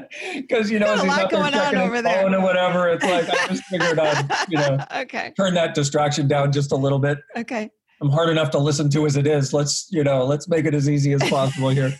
Because 0.34 0.70
you 0.70 0.78
know, 0.78 0.94
a 0.94 1.04
lot 1.04 1.30
going 1.30 1.54
on 1.54 1.76
over 1.76 2.02
there, 2.02 2.32
or 2.32 2.40
whatever. 2.40 2.88
It's 2.88 3.04
like 3.04 3.28
I 3.28 3.48
just 3.48 3.64
figured 3.70 3.98
I'd 3.98 4.28
you 4.48 4.58
know, 4.58 4.78
okay, 4.96 5.32
turn 5.36 5.54
that 5.54 5.74
distraction 5.74 6.28
down 6.28 6.52
just 6.52 6.72
a 6.72 6.76
little 6.76 6.98
bit. 6.98 7.18
Okay. 7.36 7.70
I'm 8.00 8.10
hard 8.10 8.28
enough 8.28 8.50
to 8.50 8.58
listen 8.58 8.90
to 8.90 9.06
as 9.06 9.16
it 9.16 9.26
is. 9.26 9.54
Let's, 9.54 9.88
you 9.90 10.04
know, 10.04 10.24
let's 10.24 10.48
make 10.48 10.66
it 10.66 10.74
as 10.74 10.88
easy 10.88 11.14
as 11.14 11.22
possible 11.30 11.70
here. 11.70 11.94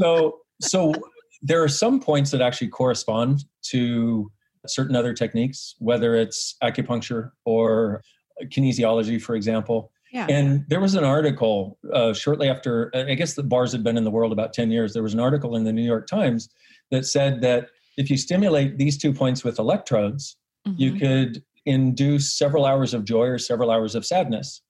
so, 0.00 0.40
so 0.60 0.92
there 1.40 1.62
are 1.62 1.68
some 1.68 2.00
points 2.00 2.32
that 2.32 2.40
actually 2.40 2.68
correspond 2.68 3.44
to 3.66 4.30
certain 4.66 4.96
other 4.96 5.14
techniques, 5.14 5.76
whether 5.78 6.16
it's 6.16 6.56
acupuncture 6.64 7.30
or 7.44 8.02
kinesiology, 8.46 9.22
for 9.22 9.36
example. 9.36 9.92
Yeah. 10.12 10.26
And 10.28 10.64
there 10.68 10.80
was 10.80 10.96
an 10.96 11.04
article 11.04 11.78
uh, 11.92 12.12
shortly 12.12 12.48
after, 12.48 12.90
I 12.92 13.14
guess 13.14 13.34
the 13.34 13.44
bars 13.44 13.70
had 13.70 13.84
been 13.84 13.96
in 13.96 14.02
the 14.02 14.10
world 14.10 14.32
about 14.32 14.52
10 14.52 14.72
years. 14.72 14.92
There 14.92 15.04
was 15.04 15.14
an 15.14 15.20
article 15.20 15.54
in 15.54 15.62
the 15.62 15.72
New 15.72 15.84
York 15.84 16.08
Times 16.08 16.48
that 16.90 17.06
said 17.06 17.40
that 17.42 17.68
if 17.96 18.10
you 18.10 18.16
stimulate 18.16 18.78
these 18.78 18.96
two 18.98 19.12
points 19.12 19.44
with 19.44 19.58
electrodes, 19.58 20.36
mm-hmm. 20.66 20.80
you 20.80 20.92
could 20.94 21.42
induce 21.66 22.36
several 22.36 22.64
hours 22.64 22.94
of 22.94 23.04
joy 23.04 23.26
or 23.26 23.38
several 23.38 23.70
hours 23.70 23.94
of 23.94 24.06
sadness 24.06 24.62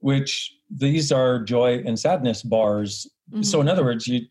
which 0.00 0.54
these 0.70 1.12
are 1.12 1.42
joy 1.42 1.82
and 1.86 1.98
sadness 1.98 2.42
bars. 2.42 3.06
Mm-hmm. 3.32 3.42
So 3.42 3.60
in 3.60 3.68
other 3.68 3.84
words, 3.84 4.06
you 4.06 4.22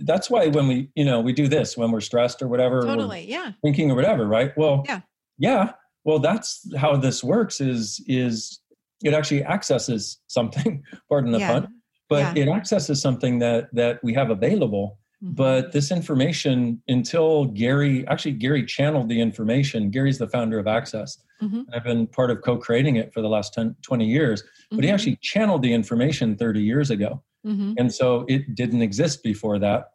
that's 0.00 0.30
why 0.30 0.46
when 0.46 0.68
we 0.68 0.90
you 0.94 1.04
know 1.04 1.20
we 1.20 1.32
do 1.32 1.48
this 1.48 1.76
when 1.76 1.90
we're 1.90 2.00
stressed 2.00 2.40
or 2.40 2.48
whatever 2.48 2.82
totally 2.82 3.26
yeah 3.28 3.52
thinking 3.62 3.90
or 3.90 3.94
whatever 3.94 4.26
right 4.26 4.52
well 4.56 4.84
yeah 4.86 5.00
yeah 5.38 5.72
well 6.04 6.18
that's 6.18 6.66
how 6.78 6.96
this 6.96 7.22
works 7.22 7.60
is 7.60 8.02
is 8.06 8.60
it 9.02 9.12
actually 9.12 9.44
accesses 9.44 10.18
something 10.28 10.82
pardon 11.10 11.32
the 11.32 11.38
yeah. 11.38 11.52
pun 11.52 11.68
but 12.08 12.34
yeah. 12.36 12.44
it 12.44 12.48
accesses 12.48 13.02
something 13.02 13.38
that 13.38 13.68
that 13.74 14.02
we 14.02 14.14
have 14.14 14.30
available 14.30 14.98
mm-hmm. 15.22 15.34
but 15.34 15.72
this 15.72 15.90
information 15.90 16.82
until 16.88 17.44
gary 17.46 18.06
actually 18.08 18.32
gary 18.32 18.64
channeled 18.64 19.08
the 19.08 19.20
information 19.20 19.90
gary's 19.90 20.18
the 20.18 20.28
founder 20.28 20.58
of 20.58 20.66
access 20.66 21.18
mm-hmm. 21.42 21.62
i've 21.74 21.84
been 21.84 22.06
part 22.06 22.30
of 22.30 22.42
co-creating 22.42 22.96
it 22.96 23.12
for 23.12 23.20
the 23.20 23.28
last 23.28 23.54
10 23.54 23.76
20 23.82 24.06
years 24.06 24.42
but 24.72 24.78
mm-hmm. 24.78 24.84
he 24.84 24.90
actually 24.90 25.18
channeled 25.20 25.60
the 25.60 25.72
information 25.74 26.34
30 26.34 26.62
years 26.62 26.90
ago. 26.90 27.22
Mm-hmm. 27.46 27.74
And 27.76 27.92
so 27.92 28.24
it 28.26 28.54
didn't 28.54 28.80
exist 28.80 29.22
before 29.22 29.58
that. 29.58 29.90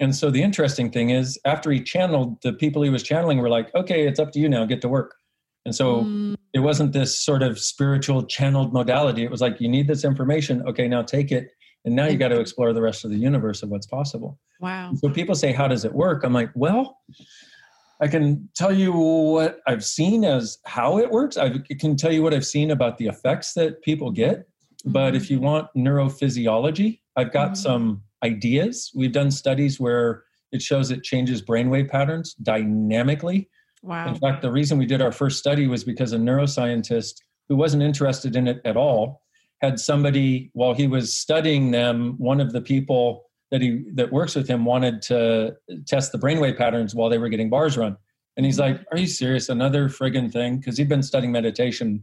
And 0.00 0.16
so 0.16 0.30
the 0.30 0.42
interesting 0.42 0.90
thing 0.90 1.10
is, 1.10 1.38
after 1.44 1.70
he 1.70 1.82
channeled, 1.82 2.40
the 2.42 2.54
people 2.54 2.82
he 2.82 2.88
was 2.88 3.02
channeling 3.02 3.38
were 3.38 3.50
like, 3.50 3.72
okay, 3.74 4.06
it's 4.06 4.18
up 4.18 4.32
to 4.32 4.38
you 4.38 4.48
now, 4.48 4.64
get 4.64 4.80
to 4.80 4.88
work. 4.88 5.16
And 5.66 5.74
so 5.74 6.04
mm. 6.04 6.34
it 6.54 6.60
wasn't 6.60 6.94
this 6.94 7.16
sort 7.16 7.42
of 7.42 7.58
spiritual 7.58 8.24
channeled 8.24 8.72
modality. 8.72 9.22
It 9.22 9.30
was 9.30 9.42
like, 9.42 9.60
you 9.60 9.68
need 9.68 9.86
this 9.86 10.02
information. 10.02 10.66
Okay, 10.66 10.88
now 10.88 11.02
take 11.02 11.30
it. 11.30 11.50
And 11.84 11.96
now 11.96 12.06
you 12.06 12.16
got 12.16 12.28
to 12.28 12.40
explore 12.40 12.72
the 12.72 12.82
rest 12.82 13.04
of 13.04 13.10
the 13.10 13.16
universe 13.16 13.62
of 13.62 13.70
what's 13.70 13.86
possible. 13.86 14.38
Wow. 14.60 14.92
so 14.94 15.08
people 15.08 15.34
say, 15.34 15.52
how 15.52 15.66
does 15.66 15.84
it 15.84 15.92
work? 15.92 16.22
I'm 16.22 16.32
like, 16.32 16.50
well, 16.54 16.98
I 18.00 18.08
can 18.08 18.48
tell 18.54 18.72
you 18.72 18.92
what 18.92 19.60
I've 19.66 19.84
seen 19.84 20.24
as 20.24 20.58
how 20.64 20.98
it 20.98 21.10
works. 21.10 21.36
I 21.36 21.58
can 21.78 21.96
tell 21.96 22.12
you 22.12 22.22
what 22.22 22.34
I've 22.34 22.46
seen 22.46 22.70
about 22.70 22.98
the 22.98 23.06
effects 23.06 23.54
that 23.54 23.82
people 23.82 24.10
get. 24.10 24.40
Mm-hmm. 24.40 24.92
But 24.92 25.16
if 25.16 25.30
you 25.30 25.40
want 25.40 25.68
neurophysiology, 25.76 27.00
I've 27.16 27.32
got 27.32 27.52
mm-hmm. 27.52 27.62
some 27.62 28.02
ideas. 28.24 28.90
We've 28.94 29.12
done 29.12 29.30
studies 29.30 29.80
where 29.80 30.24
it 30.52 30.62
shows 30.62 30.90
it 30.90 31.02
changes 31.02 31.42
brainwave 31.42 31.90
patterns 31.90 32.34
dynamically. 32.34 33.48
Wow. 33.82 34.08
In 34.08 34.14
fact, 34.14 34.42
the 34.42 34.52
reason 34.52 34.78
we 34.78 34.86
did 34.86 35.02
our 35.02 35.12
first 35.12 35.38
study 35.38 35.66
was 35.66 35.82
because 35.82 36.12
a 36.12 36.18
neuroscientist 36.18 37.14
who 37.48 37.56
wasn't 37.56 37.82
interested 37.82 38.36
in 38.36 38.46
it 38.46 38.60
at 38.64 38.76
all 38.76 39.21
had 39.62 39.78
somebody, 39.78 40.50
while 40.54 40.74
he 40.74 40.88
was 40.88 41.14
studying 41.14 41.70
them, 41.70 42.14
one 42.18 42.40
of 42.40 42.52
the 42.52 42.60
people 42.60 43.30
that 43.52 43.62
he 43.62 43.84
that 43.94 44.12
works 44.12 44.34
with 44.34 44.48
him 44.48 44.64
wanted 44.64 45.00
to 45.02 45.54
test 45.86 46.10
the 46.10 46.18
brainwave 46.18 46.58
patterns 46.58 46.94
while 46.94 47.08
they 47.08 47.18
were 47.18 47.28
getting 47.28 47.48
bars 47.48 47.78
run. 47.78 47.96
And 48.36 48.44
he's 48.44 48.58
mm-hmm. 48.58 48.78
like, 48.78 48.86
"Are 48.90 48.98
you 48.98 49.06
serious? 49.06 49.48
Another 49.48 49.88
friggin' 49.88 50.32
thing?" 50.32 50.58
Because 50.58 50.76
he'd 50.76 50.88
been 50.88 51.02
studying 51.02 51.32
meditation, 51.32 52.00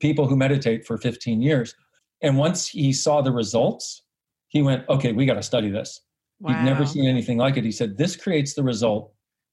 people 0.00 0.26
who 0.26 0.36
meditate 0.36 0.86
for 0.86 0.96
15 0.96 1.42
years. 1.42 1.74
And 2.22 2.38
once 2.38 2.68
he 2.68 2.92
saw 2.92 3.20
the 3.20 3.32
results, 3.32 4.02
he 4.48 4.62
went, 4.62 4.88
"Okay, 4.88 5.12
we 5.12 5.26
got 5.26 5.34
to 5.34 5.42
study 5.42 5.70
this." 5.70 6.00
Wow. 6.40 6.54
He'd 6.54 6.64
never 6.64 6.86
seen 6.86 7.06
anything 7.06 7.36
like 7.38 7.56
it. 7.56 7.64
He 7.64 7.72
said, 7.72 7.98
"This 7.98 8.16
creates 8.16 8.54
the 8.54 8.62
result 8.62 9.12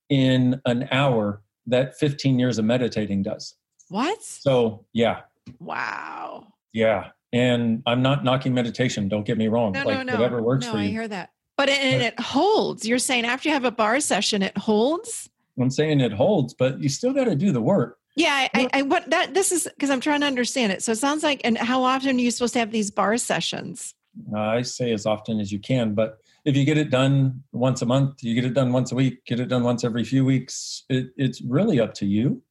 in 0.09 0.61
an 0.65 0.87
hour 0.91 1.43
that 1.65 1.97
15 1.97 2.39
years 2.39 2.59
of 2.59 2.65
meditating 2.65 3.23
does." 3.23 3.55
What? 3.89 4.23
So, 4.23 4.85
yeah. 4.93 5.21
Wow. 5.59 6.47
Yeah. 6.71 7.09
And 7.33 7.81
I'm 7.85 8.01
not 8.01 8.23
knocking 8.23 8.53
meditation. 8.53 9.07
Don't 9.07 9.25
get 9.25 9.37
me 9.37 9.47
wrong. 9.47 9.71
No, 9.71 9.83
like 9.83 9.97
no, 9.97 10.03
no. 10.03 10.13
whatever 10.13 10.41
works 10.41 10.65
no, 10.65 10.73
for 10.73 10.77
you. 10.77 10.83
I 10.83 10.87
hear 10.87 11.07
that. 11.07 11.31
But 11.57 11.69
it, 11.69 11.79
and 11.79 12.01
it 12.01 12.19
holds. 12.19 12.85
You're 12.85 12.99
saying 12.99 13.25
after 13.25 13.47
you 13.47 13.53
have 13.53 13.65
a 13.65 13.71
bar 13.71 13.99
session, 13.99 14.41
it 14.41 14.57
holds. 14.57 15.29
I'm 15.59 15.69
saying 15.69 16.01
it 16.01 16.11
holds, 16.11 16.53
but 16.53 16.81
you 16.81 16.89
still 16.89 17.13
got 17.13 17.25
to 17.25 17.35
do 17.35 17.51
the 17.51 17.61
work. 17.61 17.97
Yeah, 18.15 18.47
I, 18.53 18.69
I, 18.73 18.81
what 18.81 19.09
that 19.09 19.33
this 19.33 19.51
is 19.51 19.67
because 19.75 19.89
I'm 19.89 20.01
trying 20.01 20.19
to 20.21 20.27
understand 20.27 20.73
it. 20.73 20.83
So 20.83 20.91
it 20.91 20.97
sounds 20.97 21.23
like, 21.23 21.41
and 21.45 21.57
how 21.57 21.83
often 21.83 22.17
are 22.17 22.19
you 22.19 22.31
supposed 22.31 22.53
to 22.53 22.59
have 22.59 22.71
these 22.71 22.91
bar 22.91 23.17
sessions? 23.17 23.93
Uh, 24.33 24.39
I 24.39 24.61
say 24.63 24.91
as 24.91 25.05
often 25.05 25.39
as 25.39 25.51
you 25.51 25.59
can, 25.59 25.93
but 25.93 26.17
if 26.43 26.57
you 26.57 26.65
get 26.65 26.77
it 26.77 26.89
done 26.89 27.43
once 27.53 27.81
a 27.81 27.85
month, 27.85 28.21
you 28.21 28.35
get 28.35 28.43
it 28.43 28.53
done 28.53 28.73
once 28.73 28.91
a 28.91 28.95
week, 28.95 29.23
get 29.25 29.39
it 29.39 29.47
done 29.47 29.63
once 29.63 29.85
every 29.85 30.03
few 30.03 30.25
weeks. 30.25 30.83
It, 30.89 31.11
it's 31.15 31.41
really 31.41 31.79
up 31.79 31.93
to 31.95 32.05
you. 32.05 32.41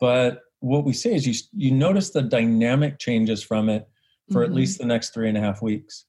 But 0.00 0.40
what 0.60 0.84
we 0.84 0.94
say 0.94 1.14
is 1.14 1.26
you 1.26 1.34
you 1.52 1.70
notice 1.70 2.10
the 2.10 2.22
dynamic 2.22 2.98
changes 2.98 3.42
from 3.42 3.68
it 3.68 3.86
for 4.30 4.42
mm-hmm. 4.42 4.52
at 4.52 4.56
least 4.56 4.78
the 4.78 4.86
next 4.86 5.14
three 5.14 5.28
and 5.28 5.36
a 5.36 5.40
half 5.40 5.62
weeks. 5.62 6.06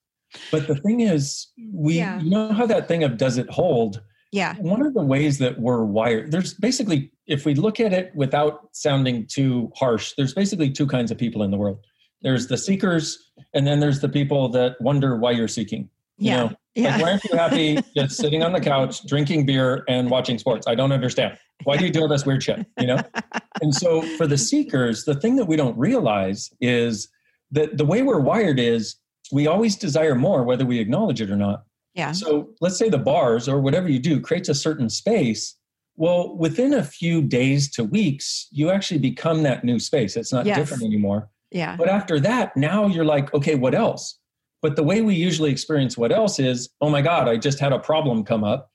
But 0.51 0.67
the 0.67 0.75
thing 0.75 1.01
is, 1.01 1.47
we 1.71 1.97
yeah. 1.97 2.19
you 2.19 2.29
know 2.29 2.51
how 2.51 2.65
that 2.65 2.87
thing 2.87 3.03
of 3.03 3.17
does 3.17 3.37
it 3.37 3.49
hold? 3.49 4.01
Yeah. 4.31 4.55
One 4.55 4.85
of 4.85 4.93
the 4.93 5.03
ways 5.03 5.37
that 5.39 5.59
we're 5.59 5.83
wired, 5.83 6.31
there's 6.31 6.53
basically, 6.55 7.11
if 7.27 7.45
we 7.45 7.55
look 7.55 7.79
at 7.79 7.93
it 7.93 8.13
without 8.15 8.69
sounding 8.73 9.27
too 9.27 9.71
harsh, 9.75 10.13
there's 10.17 10.33
basically 10.33 10.69
two 10.69 10.87
kinds 10.87 11.09
of 11.09 11.17
people 11.17 11.43
in 11.43 11.51
the 11.51 11.57
world. 11.57 11.79
There's 12.21 12.47
the 12.47 12.57
seekers, 12.57 13.31
and 13.53 13.65
then 13.65 13.79
there's 13.79 14.01
the 14.01 14.09
people 14.09 14.49
that 14.49 14.79
wonder 14.81 15.15
why 15.17 15.31
you're 15.31 15.47
seeking. 15.47 15.89
You 16.17 16.29
yeah. 16.29 16.35
Know, 16.35 16.51
yeah. 16.75 16.95
Like, 16.95 17.01
why 17.01 17.11
aren't 17.11 17.23
you 17.23 17.37
happy 17.37 17.79
just 17.95 18.17
sitting 18.17 18.43
on 18.43 18.51
the 18.51 18.59
couch, 18.59 19.05
drinking 19.05 19.45
beer, 19.45 19.83
and 19.87 20.09
watching 20.09 20.37
sports? 20.37 20.67
I 20.67 20.75
don't 20.75 20.91
understand. 20.91 21.37
Why 21.63 21.77
do 21.77 21.85
you 21.85 21.91
do 21.91 22.01
all 22.01 22.07
this 22.07 22.25
weird 22.25 22.43
shit? 22.43 22.65
You 22.79 22.87
know? 22.87 22.99
and 23.61 23.73
so 23.73 24.01
for 24.17 24.27
the 24.27 24.37
seekers, 24.37 25.05
the 25.05 25.15
thing 25.15 25.35
that 25.37 25.45
we 25.45 25.55
don't 25.55 25.77
realize 25.77 26.51
is 26.59 27.09
that 27.55 27.77
the 27.77 27.85
way 27.85 28.03
we're 28.03 28.19
wired 28.19 28.59
is 28.59 28.95
we 29.31 29.47
always 29.47 29.75
desire 29.75 30.15
more, 30.15 30.43
whether 30.43 30.65
we 30.65 30.79
acknowledge 30.79 31.21
it 31.21 31.31
or 31.31 31.35
not. 31.35 31.63
Yeah. 31.95 32.11
So 32.11 32.49
let's 32.61 32.77
say 32.77 32.89
the 32.89 32.99
bars 32.99 33.47
or 33.47 33.59
whatever 33.61 33.89
you 33.89 33.99
do 33.99 34.19
creates 34.19 34.49
a 34.49 34.55
certain 34.55 34.89
space. 34.89 35.55
Well, 35.95 36.35
within 36.35 36.73
a 36.73 36.83
few 36.83 37.21
days 37.21 37.71
to 37.71 37.85
weeks, 37.85 38.47
you 38.51 38.69
actually 38.69 38.99
become 38.99 39.43
that 39.43 39.63
new 39.63 39.79
space. 39.79 40.17
It's 40.17 40.33
not 40.33 40.45
yes. 40.45 40.57
different 40.57 40.83
anymore. 40.83 41.29
Yeah. 41.51 41.77
But 41.77 41.87
after 41.87 42.19
that, 42.19 42.55
now 42.57 42.85
you're 42.87 43.05
like, 43.05 43.33
okay, 43.33 43.55
what 43.55 43.73
else? 43.73 44.19
But 44.61 44.75
the 44.75 44.83
way 44.83 45.01
we 45.01 45.15
usually 45.15 45.51
experience 45.51 45.97
what 45.97 46.11
else 46.11 46.37
is, 46.37 46.69
oh 46.81 46.89
my 46.89 47.01
God, 47.01 47.29
I 47.29 47.37
just 47.37 47.59
had 47.59 47.71
a 47.71 47.79
problem 47.79 48.25
come 48.25 48.43
up 48.43 48.71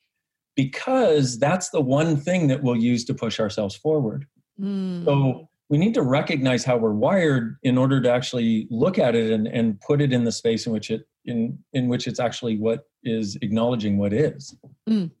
because 0.55 1.37
that's 1.37 1.69
the 1.69 1.81
one 1.81 2.17
thing 2.17 2.47
that 2.47 2.63
we'll 2.63 2.75
use 2.75 3.05
to 3.05 3.13
push 3.13 3.39
ourselves 3.39 3.75
forward. 3.75 4.25
Mm. 4.59 5.05
So 5.05 5.47
we 5.71 5.77
need 5.77 5.93
to 5.93 6.01
recognize 6.01 6.65
how 6.65 6.75
we're 6.75 6.91
wired 6.91 7.55
in 7.63 7.77
order 7.77 8.01
to 8.01 8.11
actually 8.11 8.67
look 8.69 8.99
at 8.99 9.15
it 9.15 9.31
and, 9.31 9.47
and 9.47 9.79
put 9.79 10.01
it 10.01 10.11
in 10.11 10.25
the 10.25 10.31
space 10.31 10.67
in 10.67 10.73
which 10.73 10.91
it 10.91 11.07
in 11.23 11.57
in 11.71 11.87
which 11.87 12.07
it's 12.07 12.19
actually 12.19 12.57
what 12.57 12.89
is 13.03 13.37
acknowledging 13.41 13.97
what 13.97 14.11
is. 14.11 14.53
Mm. 14.87 15.11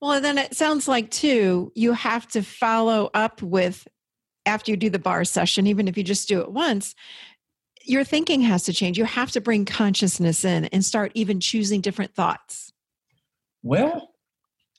Well, 0.00 0.20
then 0.22 0.38
it 0.38 0.56
sounds 0.56 0.88
like 0.88 1.10
too 1.10 1.70
you 1.74 1.92
have 1.92 2.26
to 2.28 2.42
follow 2.42 3.10
up 3.12 3.42
with 3.42 3.86
after 4.46 4.70
you 4.70 4.76
do 4.78 4.88
the 4.88 4.98
bar 4.98 5.22
session, 5.22 5.66
even 5.66 5.86
if 5.86 5.98
you 5.98 6.02
just 6.02 6.28
do 6.28 6.40
it 6.40 6.50
once, 6.50 6.94
your 7.82 8.04
thinking 8.04 8.40
has 8.40 8.64
to 8.64 8.72
change. 8.72 8.96
You 8.96 9.04
have 9.04 9.32
to 9.32 9.40
bring 9.40 9.66
consciousness 9.66 10.46
in 10.46 10.64
and 10.66 10.82
start 10.82 11.12
even 11.14 11.40
choosing 11.40 11.82
different 11.82 12.14
thoughts. 12.14 12.72
Well, 13.62 14.14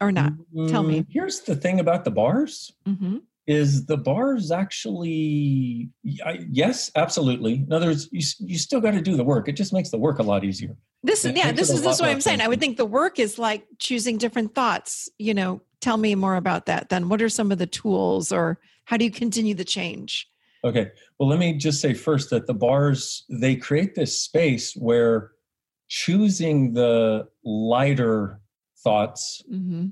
or 0.02 0.12
not. 0.12 0.34
Tell 0.68 0.84
me. 0.84 1.02
Mm, 1.02 1.08
here's 1.10 1.42
the 1.42 1.56
thing 1.56 1.80
about 1.80 2.06
the 2.06 2.12
bars. 2.12 2.74
Mm-hmm. 2.88 3.18
Is 3.48 3.86
the 3.86 3.98
bars 3.98 4.52
actually? 4.52 5.90
yes, 6.04 6.92
absolutely. 6.96 7.56
In 7.56 7.72
other 7.72 7.88
words, 7.88 8.10
you, 8.12 8.26
you 8.40 8.58
still 8.58 8.82
got 8.82 8.92
to 8.92 9.02
do 9.02 9.16
the 9.16 9.24
work. 9.24 9.48
It 9.48 9.54
just 9.54 9.72
makes 9.72 9.92
the 9.92 10.00
work 10.00 10.20
a 10.20 10.24
lot 10.24 10.44
easier. 10.44 10.76
This 11.04 11.26
is 11.26 11.34
yeah. 11.36 11.52
This 11.52 11.70
is 11.70 11.84
this 11.84 12.00
what 12.00 12.10
I'm 12.10 12.22
saying. 12.22 12.42
I 12.42 12.48
would 12.48 12.60
think 12.60 12.78
the 12.78 12.86
work 12.86 13.20
is 13.20 13.38
like 13.38 13.66
choosing 13.78 14.18
different 14.18 14.56
thoughts. 14.56 15.08
You 15.20 15.36
know, 15.36 15.62
tell 15.80 15.98
me 15.98 16.16
more 16.16 16.36
about 16.36 16.66
that. 16.66 16.90
Then, 16.90 17.08
what 17.10 17.22
are 17.22 17.30
some 17.30 17.52
of 17.52 17.60
the 17.60 17.68
tools, 17.68 18.32
or 18.32 18.60
how 18.86 18.98
do 18.98 19.06
you 19.06 19.12
continue 19.12 19.54
the 19.54 19.64
change? 19.64 20.28
Okay. 20.64 20.90
Well, 21.20 21.30
let 21.30 21.38
me 21.38 21.54
just 21.54 21.80
say 21.80 21.94
first 21.94 22.32
that 22.32 22.48
the 22.48 22.56
bars 22.56 23.24
they 23.30 23.56
create 23.56 23.94
this 23.94 24.20
space 24.20 24.74
where 24.74 25.32
choosing 25.88 26.74
the 26.74 27.28
lighter 27.44 28.42
thoughts 28.84 29.44
mm-hmm. 29.52 29.90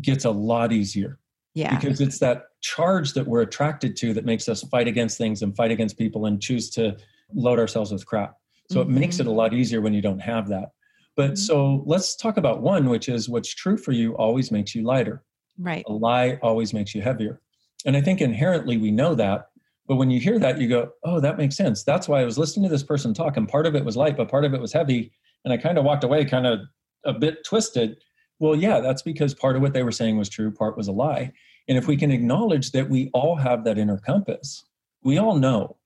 Gets 0.00 0.24
a 0.24 0.30
lot 0.30 0.72
easier. 0.72 1.18
Yeah. 1.56 1.74
Because 1.74 2.02
it's 2.02 2.18
that 2.18 2.42
charge 2.60 3.14
that 3.14 3.26
we're 3.26 3.40
attracted 3.40 3.96
to 3.96 4.12
that 4.12 4.26
makes 4.26 4.46
us 4.46 4.62
fight 4.64 4.86
against 4.86 5.16
things 5.16 5.40
and 5.40 5.56
fight 5.56 5.70
against 5.70 5.96
people 5.96 6.26
and 6.26 6.38
choose 6.38 6.68
to 6.70 6.98
load 7.32 7.58
ourselves 7.58 7.90
with 7.92 8.04
crap. 8.04 8.34
So 8.70 8.82
mm-hmm. 8.82 8.94
it 8.94 9.00
makes 9.00 9.20
it 9.20 9.26
a 9.26 9.30
lot 9.30 9.54
easier 9.54 9.80
when 9.80 9.94
you 9.94 10.02
don't 10.02 10.18
have 10.18 10.48
that. 10.48 10.72
But 11.16 11.30
mm-hmm. 11.30 11.34
so 11.36 11.82
let's 11.86 12.14
talk 12.14 12.36
about 12.36 12.60
one, 12.60 12.90
which 12.90 13.08
is 13.08 13.26
what's 13.26 13.54
true 13.54 13.78
for 13.78 13.92
you 13.92 14.14
always 14.16 14.52
makes 14.52 14.74
you 14.74 14.82
lighter. 14.82 15.24
Right. 15.58 15.82
A 15.88 15.92
lie 15.94 16.38
always 16.42 16.74
makes 16.74 16.94
you 16.94 17.00
heavier. 17.00 17.40
And 17.86 17.96
I 17.96 18.02
think 18.02 18.20
inherently 18.20 18.76
we 18.76 18.90
know 18.90 19.14
that. 19.14 19.46
But 19.88 19.96
when 19.96 20.10
you 20.10 20.20
hear 20.20 20.38
that, 20.38 20.60
you 20.60 20.68
go, 20.68 20.90
oh, 21.04 21.20
that 21.20 21.38
makes 21.38 21.56
sense. 21.56 21.84
That's 21.84 22.06
why 22.06 22.20
I 22.20 22.26
was 22.26 22.36
listening 22.36 22.68
to 22.68 22.74
this 22.74 22.82
person 22.82 23.14
talk, 23.14 23.38
and 23.38 23.48
part 23.48 23.64
of 23.64 23.74
it 23.74 23.84
was 23.84 23.96
light, 23.96 24.18
but 24.18 24.28
part 24.28 24.44
of 24.44 24.52
it 24.52 24.60
was 24.60 24.74
heavy. 24.74 25.10
And 25.44 25.54
I 25.54 25.56
kind 25.56 25.78
of 25.78 25.84
walked 25.84 26.04
away 26.04 26.26
kind 26.26 26.46
of 26.46 26.60
a 27.06 27.14
bit 27.14 27.44
twisted. 27.46 27.96
Well, 28.38 28.54
yeah, 28.54 28.80
that's 28.80 29.02
because 29.02 29.34
part 29.34 29.56
of 29.56 29.62
what 29.62 29.72
they 29.72 29.82
were 29.82 29.92
saying 29.92 30.18
was 30.18 30.28
true, 30.28 30.50
part 30.50 30.76
was 30.76 30.88
a 30.88 30.92
lie. 30.92 31.32
And 31.68 31.78
if 31.78 31.86
we 31.86 31.96
can 31.96 32.10
acknowledge 32.10 32.72
that 32.72 32.88
we 32.88 33.10
all 33.12 33.36
have 33.36 33.64
that 33.64 33.78
inner 33.78 33.98
compass, 33.98 34.64
we 35.02 35.18
all 35.18 35.36
know. 35.36 35.76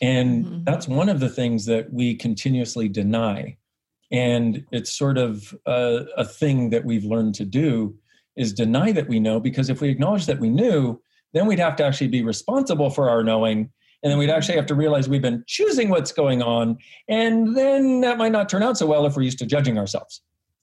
And 0.00 0.44
mm-hmm. 0.44 0.64
that's 0.64 0.88
one 0.88 1.08
of 1.08 1.20
the 1.20 1.28
things 1.28 1.64
that 1.66 1.92
we 1.92 2.14
continuously 2.16 2.88
deny. 2.88 3.56
And 4.10 4.66
it's 4.72 4.92
sort 4.92 5.16
of 5.16 5.54
a, 5.66 6.04
a 6.16 6.24
thing 6.24 6.70
that 6.70 6.84
we've 6.84 7.04
learned 7.04 7.34
to 7.36 7.44
do 7.44 7.96
is 8.36 8.52
deny 8.52 8.92
that 8.92 9.08
we 9.08 9.20
know 9.20 9.40
because 9.40 9.70
if 9.70 9.80
we 9.80 9.88
acknowledge 9.88 10.26
that 10.26 10.40
we 10.40 10.50
knew, 10.50 11.00
then 11.32 11.46
we'd 11.46 11.58
have 11.58 11.76
to 11.76 11.84
actually 11.84 12.08
be 12.08 12.22
responsible 12.22 12.90
for 12.90 13.08
our 13.08 13.22
knowing. 13.22 13.70
And 14.02 14.10
then 14.10 14.18
we'd 14.18 14.30
actually 14.30 14.56
have 14.56 14.66
to 14.66 14.74
realize 14.74 15.08
we've 15.08 15.22
been 15.22 15.44
choosing 15.46 15.88
what's 15.88 16.12
going 16.12 16.42
on. 16.42 16.78
And 17.08 17.56
then 17.56 18.00
that 18.00 18.18
might 18.18 18.32
not 18.32 18.48
turn 18.48 18.62
out 18.62 18.76
so 18.76 18.86
well 18.86 19.06
if 19.06 19.16
we're 19.16 19.22
used 19.22 19.38
to 19.38 19.46
judging 19.46 19.78
ourselves. 19.78 20.20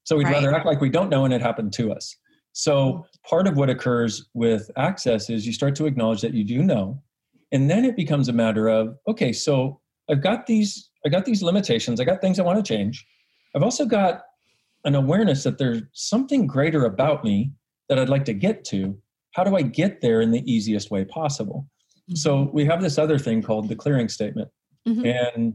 So 0.09 0.17
we'd 0.17 0.23
right. 0.23 0.33
rather 0.33 0.55
act 0.55 0.65
like 0.65 0.81
we 0.81 0.89
don't 0.89 1.09
know 1.09 1.23
and 1.23 1.31
it 1.31 1.39
happened 1.39 1.71
to 1.73 1.93
us. 1.93 2.15
So 2.53 3.05
part 3.29 3.45
of 3.45 3.57
what 3.57 3.69
occurs 3.69 4.27
with 4.33 4.71
access 4.75 5.29
is 5.29 5.45
you 5.45 5.53
start 5.53 5.75
to 5.75 5.85
acknowledge 5.85 6.21
that 6.21 6.33
you 6.33 6.43
do 6.43 6.63
know. 6.63 6.99
And 7.51 7.69
then 7.69 7.85
it 7.85 7.95
becomes 7.95 8.27
a 8.27 8.33
matter 8.33 8.69
of, 8.69 8.95
okay, 9.07 9.31
so 9.31 9.79
I've 10.09 10.23
got 10.23 10.47
these, 10.47 10.89
I 11.05 11.09
got 11.09 11.25
these 11.25 11.43
limitations, 11.43 12.01
I 12.01 12.05
got 12.05 12.21
things 12.21 12.39
I 12.39 12.43
want 12.43 12.57
to 12.57 12.63
change. 12.63 13.05
I've 13.55 13.61
also 13.61 13.85
got 13.85 14.21
an 14.83 14.95
awareness 14.95 15.43
that 15.43 15.59
there's 15.59 15.83
something 15.93 16.47
greater 16.47 16.85
about 16.85 17.23
me 17.23 17.51
that 17.87 17.99
I'd 17.99 18.09
like 18.09 18.25
to 18.25 18.33
get 18.33 18.63
to 18.65 18.97
how 19.33 19.43
do 19.43 19.55
I 19.55 19.61
get 19.61 20.01
there 20.01 20.21
in 20.21 20.31
the 20.31 20.41
easiest 20.51 20.89
way 20.89 21.05
possible? 21.05 21.67
Mm-hmm. 22.09 22.15
So 22.15 22.49
we 22.51 22.65
have 22.65 22.81
this 22.81 22.97
other 22.97 23.19
thing 23.19 23.43
called 23.43 23.69
the 23.69 23.75
clearing 23.75 24.09
statement. 24.09 24.49
Mm-hmm. 24.87 25.05
And 25.05 25.53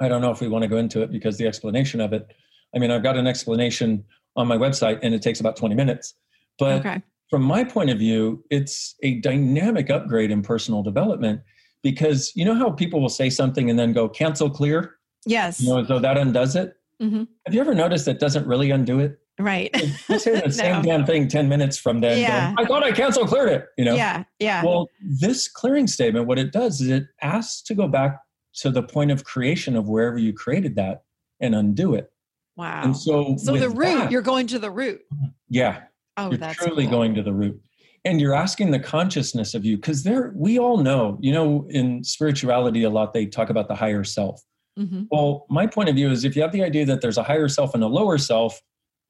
I 0.00 0.08
don't 0.08 0.22
know 0.22 0.30
if 0.30 0.40
we 0.40 0.48
want 0.48 0.62
to 0.62 0.68
go 0.68 0.78
into 0.78 1.02
it 1.02 1.12
because 1.12 1.36
the 1.36 1.46
explanation 1.46 2.00
of 2.00 2.14
it, 2.14 2.32
I 2.74 2.78
mean, 2.78 2.90
I've 2.90 3.02
got 3.02 3.16
an 3.16 3.26
explanation 3.26 4.04
on 4.36 4.46
my 4.46 4.56
website 4.56 4.98
and 5.02 5.14
it 5.14 5.22
takes 5.22 5.40
about 5.40 5.56
20 5.56 5.74
minutes. 5.74 6.14
But 6.58 6.80
okay. 6.80 7.02
from 7.30 7.42
my 7.42 7.64
point 7.64 7.90
of 7.90 7.98
view, 7.98 8.44
it's 8.50 8.94
a 9.02 9.20
dynamic 9.20 9.90
upgrade 9.90 10.30
in 10.30 10.42
personal 10.42 10.82
development 10.82 11.42
because 11.82 12.32
you 12.34 12.44
know 12.44 12.54
how 12.54 12.70
people 12.70 13.00
will 13.00 13.08
say 13.08 13.28
something 13.28 13.68
and 13.68 13.78
then 13.78 13.92
go 13.92 14.08
cancel 14.08 14.48
clear? 14.48 14.96
Yes. 15.26 15.60
You 15.60 15.68
know, 15.68 15.84
so 15.84 15.98
that 15.98 16.16
undoes 16.16 16.56
it. 16.56 16.76
Mm-hmm. 17.00 17.24
Have 17.46 17.54
you 17.54 17.60
ever 17.60 17.74
noticed 17.74 18.04
that 18.06 18.20
doesn't 18.20 18.46
really 18.46 18.70
undo 18.70 19.00
it? 19.00 19.18
Right. 19.38 19.70
You 20.08 20.18
say 20.18 20.40
the 20.40 20.52
same 20.52 20.76
no. 20.76 20.82
damn 20.82 21.06
thing 21.06 21.26
10 21.26 21.48
minutes 21.48 21.78
from 21.78 22.00
then. 22.00 22.18
Yeah. 22.18 22.54
Going, 22.54 22.58
I 22.58 22.68
thought 22.68 22.84
I 22.84 22.92
canceled 22.92 23.28
cleared 23.28 23.50
it, 23.50 23.66
you 23.76 23.84
know? 23.84 23.94
Yeah. 23.94 24.24
Yeah. 24.38 24.64
Well, 24.64 24.88
this 25.00 25.48
clearing 25.48 25.86
statement, 25.86 26.26
what 26.26 26.38
it 26.38 26.52
does 26.52 26.80
is 26.80 26.88
it 26.88 27.04
asks 27.22 27.62
to 27.62 27.74
go 27.74 27.88
back 27.88 28.20
to 28.56 28.70
the 28.70 28.82
point 28.82 29.10
of 29.10 29.24
creation 29.24 29.76
of 29.76 29.88
wherever 29.88 30.18
you 30.18 30.32
created 30.32 30.76
that 30.76 31.02
and 31.40 31.54
undo 31.54 31.94
it. 31.94 32.11
Wow. 32.56 32.82
And 32.84 32.96
so, 32.96 33.36
so 33.38 33.56
the 33.56 33.70
root, 33.70 33.84
that, 33.84 34.10
you're 34.10 34.22
going 34.22 34.46
to 34.48 34.58
the 34.58 34.70
root. 34.70 35.00
Yeah. 35.48 35.82
Oh, 36.16 36.30
you're 36.30 36.38
that's 36.38 36.56
truly 36.56 36.84
cool. 36.84 36.92
going 36.92 37.14
to 37.14 37.22
the 37.22 37.32
root. 37.32 37.60
And 38.04 38.20
you're 38.20 38.34
asking 38.34 38.72
the 38.72 38.80
consciousness 38.80 39.54
of 39.54 39.64
you, 39.64 39.76
because 39.76 40.02
there 40.02 40.32
we 40.34 40.58
all 40.58 40.78
know, 40.78 41.18
you 41.20 41.32
know, 41.32 41.66
in 41.70 42.02
spirituality 42.02 42.82
a 42.82 42.90
lot 42.90 43.12
they 43.12 43.26
talk 43.26 43.48
about 43.48 43.68
the 43.68 43.76
higher 43.76 44.04
self. 44.04 44.42
Mm-hmm. 44.78 45.04
Well, 45.10 45.46
my 45.48 45.66
point 45.66 45.88
of 45.88 45.94
view 45.94 46.10
is 46.10 46.24
if 46.24 46.34
you 46.34 46.42
have 46.42 46.52
the 46.52 46.64
idea 46.64 46.84
that 46.86 47.00
there's 47.00 47.18
a 47.18 47.22
higher 47.22 47.48
self 47.48 47.74
and 47.74 47.84
a 47.84 47.86
lower 47.86 48.18
self, 48.18 48.60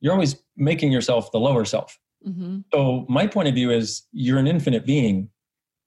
you're 0.01 0.13
always 0.13 0.37
making 0.57 0.93
yourself 0.93 1.33
the 1.33 1.39
lower 1.39 1.65
self. 1.65 1.99
Mm-hmm. 2.27 2.61
So, 2.73 3.07
my 3.09 3.27
point 3.27 3.49
of 3.49 3.55
view 3.55 3.71
is 3.71 4.03
you're 4.13 4.39
an 4.39 4.47
infinite 4.47 4.85
being 4.85 5.31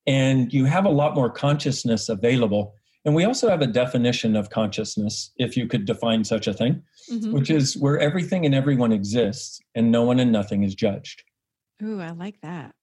and 0.08 0.52
you 0.54 0.66
have 0.66 0.86
a 0.86 0.90
lot 0.90 1.16
more 1.16 1.30
consciousness 1.30 2.10
available. 2.10 2.74
And 3.06 3.14
we 3.14 3.24
also 3.24 3.50
have 3.50 3.62
a 3.62 3.68
definition 3.68 4.36
of 4.36 4.50
consciousness, 4.50 5.32
if 5.38 5.56
you 5.56 5.68
could 5.68 5.86
define 5.86 6.24
such 6.24 6.48
a 6.48 6.54
thing, 6.54 6.82
mm-hmm. 7.10 7.32
which 7.32 7.52
is 7.52 7.78
where 7.78 8.00
everything 8.00 8.46
and 8.46 8.56
everyone 8.56 8.92
exists 8.92 9.62
and 9.76 9.92
no 9.92 10.04
one 10.04 10.20
and 10.20 10.32
nothing 10.32 10.64
is 10.64 10.74
judged. 10.74 11.24
Ooh, 11.84 12.02
I 12.02 12.12
like 12.12 12.42
that. 12.42 12.74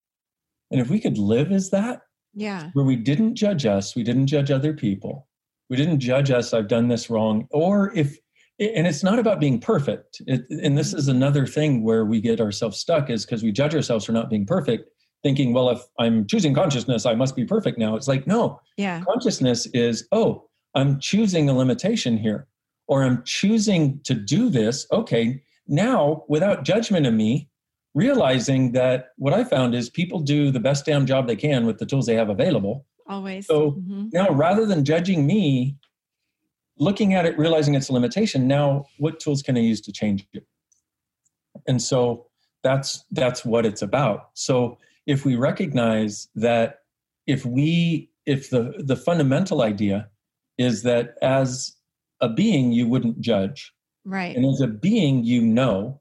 And 0.71 0.81
if 0.81 0.89
we 0.89 1.01
could 1.01 1.19
live 1.19 1.51
as 1.51 1.71
that, 1.71 2.03
yeah, 2.35 2.71
where 2.73 2.85
we 2.85 2.97
didn't 2.97 3.35
judge 3.35 3.67
us, 3.67 3.95
we 3.95 4.03
didn't 4.03 4.29
judge 4.29 4.51
other 4.51 4.73
people, 4.73 5.29
we 5.69 5.77
didn't 5.77 6.01
judge 6.01 6.31
us, 6.31 6.55
I've 6.55 6.69
done 6.69 6.89
this 6.89 7.11
wrong, 7.11 7.47
or 7.51 7.93
if 7.95 8.17
and 8.59 8.87
it's 8.87 9.03
not 9.03 9.19
about 9.19 9.41
being 9.41 9.59
perfect. 9.59 10.23
It, 10.27 10.45
and 10.49 10.79
this 10.79 10.95
is 10.95 11.09
another 11.09 11.47
thing 11.47 11.83
where 11.83 12.05
we 12.05 12.21
get 12.21 12.41
ourselves 12.41 12.79
stuck 12.79 13.11
is 13.11 13.27
because 13.27 13.43
we 13.43 13.51
judge 13.51 13.75
ourselves 13.75 14.05
for 14.05 14.13
not 14.13 14.31
being 14.31 14.47
perfect, 14.47 14.89
thinking, 15.23 15.53
well, 15.53 15.71
if 15.71 15.81
I'm 15.99 16.27
choosing 16.27 16.55
consciousness, 16.55 17.07
I 17.07 17.15
must 17.15 17.37
be 17.37 17.45
perfect 17.45 17.79
now. 17.79 17.95
It's 17.97 18.09
like, 18.09 18.27
no, 18.27 18.61
yeah. 18.77 19.03
consciousness 19.03 19.67
is, 19.67 20.07
oh, 20.13 20.49
I'm 20.75 20.99
choosing 20.99 21.49
a 21.49 21.57
limitation 21.57 22.17
here, 22.17 22.47
or 22.89 23.05
I'm 23.05 23.23
choosing 23.25 24.01
to 24.05 24.15
do 24.15 24.49
this. 24.49 24.87
Okay, 24.93 25.43
now 25.69 26.25
without 26.29 26.65
judgment 26.65 27.07
of 27.07 27.15
me, 27.15 27.49
realizing 27.95 28.73
that 28.73 29.09
what 29.17 29.35
I 29.35 29.45
found 29.45 29.75
is 29.75 29.91
people 29.91 30.21
do 30.21 30.51
the 30.51 30.61
best 30.61 30.87
damn 30.87 31.07
job 31.07 31.27
they 31.27 31.37
can 31.37 31.67
with 31.67 31.79
the 31.79 31.87
tools 31.87 32.07
they 32.07 32.15
have 32.15 32.31
available. 32.31 32.87
Always. 33.07 33.47
So 33.47 33.73
mm-hmm. 33.73 34.09
now 34.13 34.31
rather 34.31 34.65
than 34.65 34.85
judging 34.85 35.27
me, 35.27 35.77
looking 36.79 37.15
at 37.15 37.27
it, 37.27 37.39
realizing 37.39 37.75
it's 37.75 37.91
a 37.91 37.93
limitation, 37.93 38.49
now 38.49 38.87
what 38.99 39.21
tools 39.21 39.43
can 39.43 39.57
I 39.57 39.61
use 39.61 39.81
to 39.83 39.93
change 39.93 40.27
it? 40.33 40.47
And 41.69 41.83
so 41.83 42.27
that's 42.63 43.05
that's 43.11 43.45
what 43.45 43.67
it's 43.67 43.83
about. 43.83 44.31
So 44.35 44.79
if 45.07 45.25
we 45.25 45.37
recognize 45.37 46.29
that 46.35 46.81
if 47.27 47.45
we 47.45 48.11
if 48.27 48.51
the 48.51 48.75
the 48.79 48.97
fundamental 48.97 49.63
idea 49.63 50.09
is 50.59 50.83
that 50.83 51.15
as 51.23 51.77
a 52.21 52.29
being 52.29 52.73
you 52.73 52.87
wouldn't 52.87 53.21
judge 53.21 53.73
right 54.05 54.37
and 54.37 54.47
as 54.47 54.61
a 54.61 54.67
being 54.67 55.25
you 55.25 55.41
know 55.43 56.01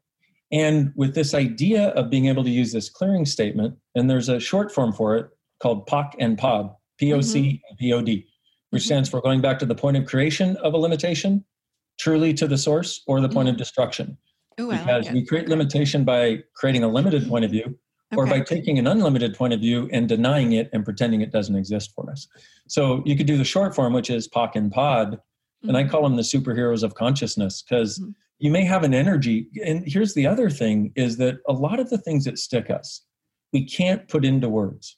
and 0.51 0.91
with 0.96 1.15
this 1.15 1.34
idea 1.34 1.89
of 1.89 2.10
being 2.10 2.27
able 2.27 2.43
to 2.43 2.50
use 2.50 2.72
this 2.72 2.89
clearing 2.89 3.25
statement 3.25 3.75
and 3.96 4.10
there's 4.10 4.29
a 4.29 4.39
short 4.39 4.72
form 4.72 4.91
for 4.91 5.15
it 5.15 5.29
called 5.62 5.88
poc 5.88 6.13
and 6.20 6.38
pod 6.38 6.70
poc 7.01 7.10
mm-hmm. 7.10 7.58
and 7.70 7.79
pod 7.79 8.05
which 8.05 8.84
mm-hmm. 8.84 8.88
stands 8.88 9.10
for 9.10 9.22
going 9.22 9.41
back 9.41 9.60
to 9.60 9.65
the 9.65 9.75
point 9.75 9.98
of 9.98 10.05
creation 10.05 10.58
of 10.58 10.74
a 10.74 10.77
limitation 10.77 11.43
truly 12.00 12.34
to 12.34 12.48
the 12.48 12.58
source 12.58 13.03
or 13.08 13.22
the 13.22 13.29
point 13.29 13.48
mm-hmm. 13.48 13.53
of 13.53 13.58
destruction 13.58 14.17
Ooh, 14.60 14.70
because 14.70 15.05
like 15.05 15.13
we 15.13 15.25
create 15.25 15.50
limitation 15.50 16.03
by 16.03 16.39
creating 16.55 16.84
a 16.84 16.88
limited 16.88 17.27
point 17.27 17.46
of 17.46 17.51
view 17.51 17.77
or 18.15 18.25
by 18.25 18.41
taking 18.41 18.77
an 18.80 18.88
unlimited 18.88 19.36
point 19.36 19.53
of 19.53 19.60
view 19.60 19.89
and 19.91 20.08
denying 20.08 20.53
it 20.53 20.70
and 20.74 20.84
pretending 20.84 21.22
it 21.22 21.32
doesn't 21.32 21.56
exist 21.56 21.91
for 21.96 22.10
us. 22.10 22.27
So 22.68 23.01
you 23.06 23.15
could 23.15 23.27
do 23.27 23.38
the 23.38 23.44
short 23.44 23.75
form, 23.75 23.94
which 23.94 24.10
is 24.10 24.27
POC 24.27 24.56
and 24.56 24.72
POD, 24.72 25.08
mm-hmm. 25.12 25.68
and 25.70 25.77
I 25.77 25.84
mm-hmm. 25.84 25.91
call 25.91 26.03
them 26.03 26.15
the 26.15 26.22
superheroes 26.22 26.84
of 26.84 26.96
consciousness 26.96 27.62
because 27.62 28.00
mm-hmm. 28.00 28.12
you 28.39 28.51
may 28.51 28.63
have 28.65 28.84
an 28.84 28.94
energy. 28.94 29.48
And 29.65 29.84
here's 29.86 30.13
the 30.13 30.27
other 30.27 30.50
thing 30.50 30.91
is 30.96 31.18
that 31.18 31.38
a 31.48 31.53
lot 31.53 31.80
of 31.80 31.89
the 31.89 31.98
things 31.98 32.25
that 32.25 32.38
stick 32.38 32.70
us, 32.70 33.03
we 33.53 33.65
can't 33.65 34.08
put 34.08 34.25
into 34.25 34.50
words. 34.50 34.98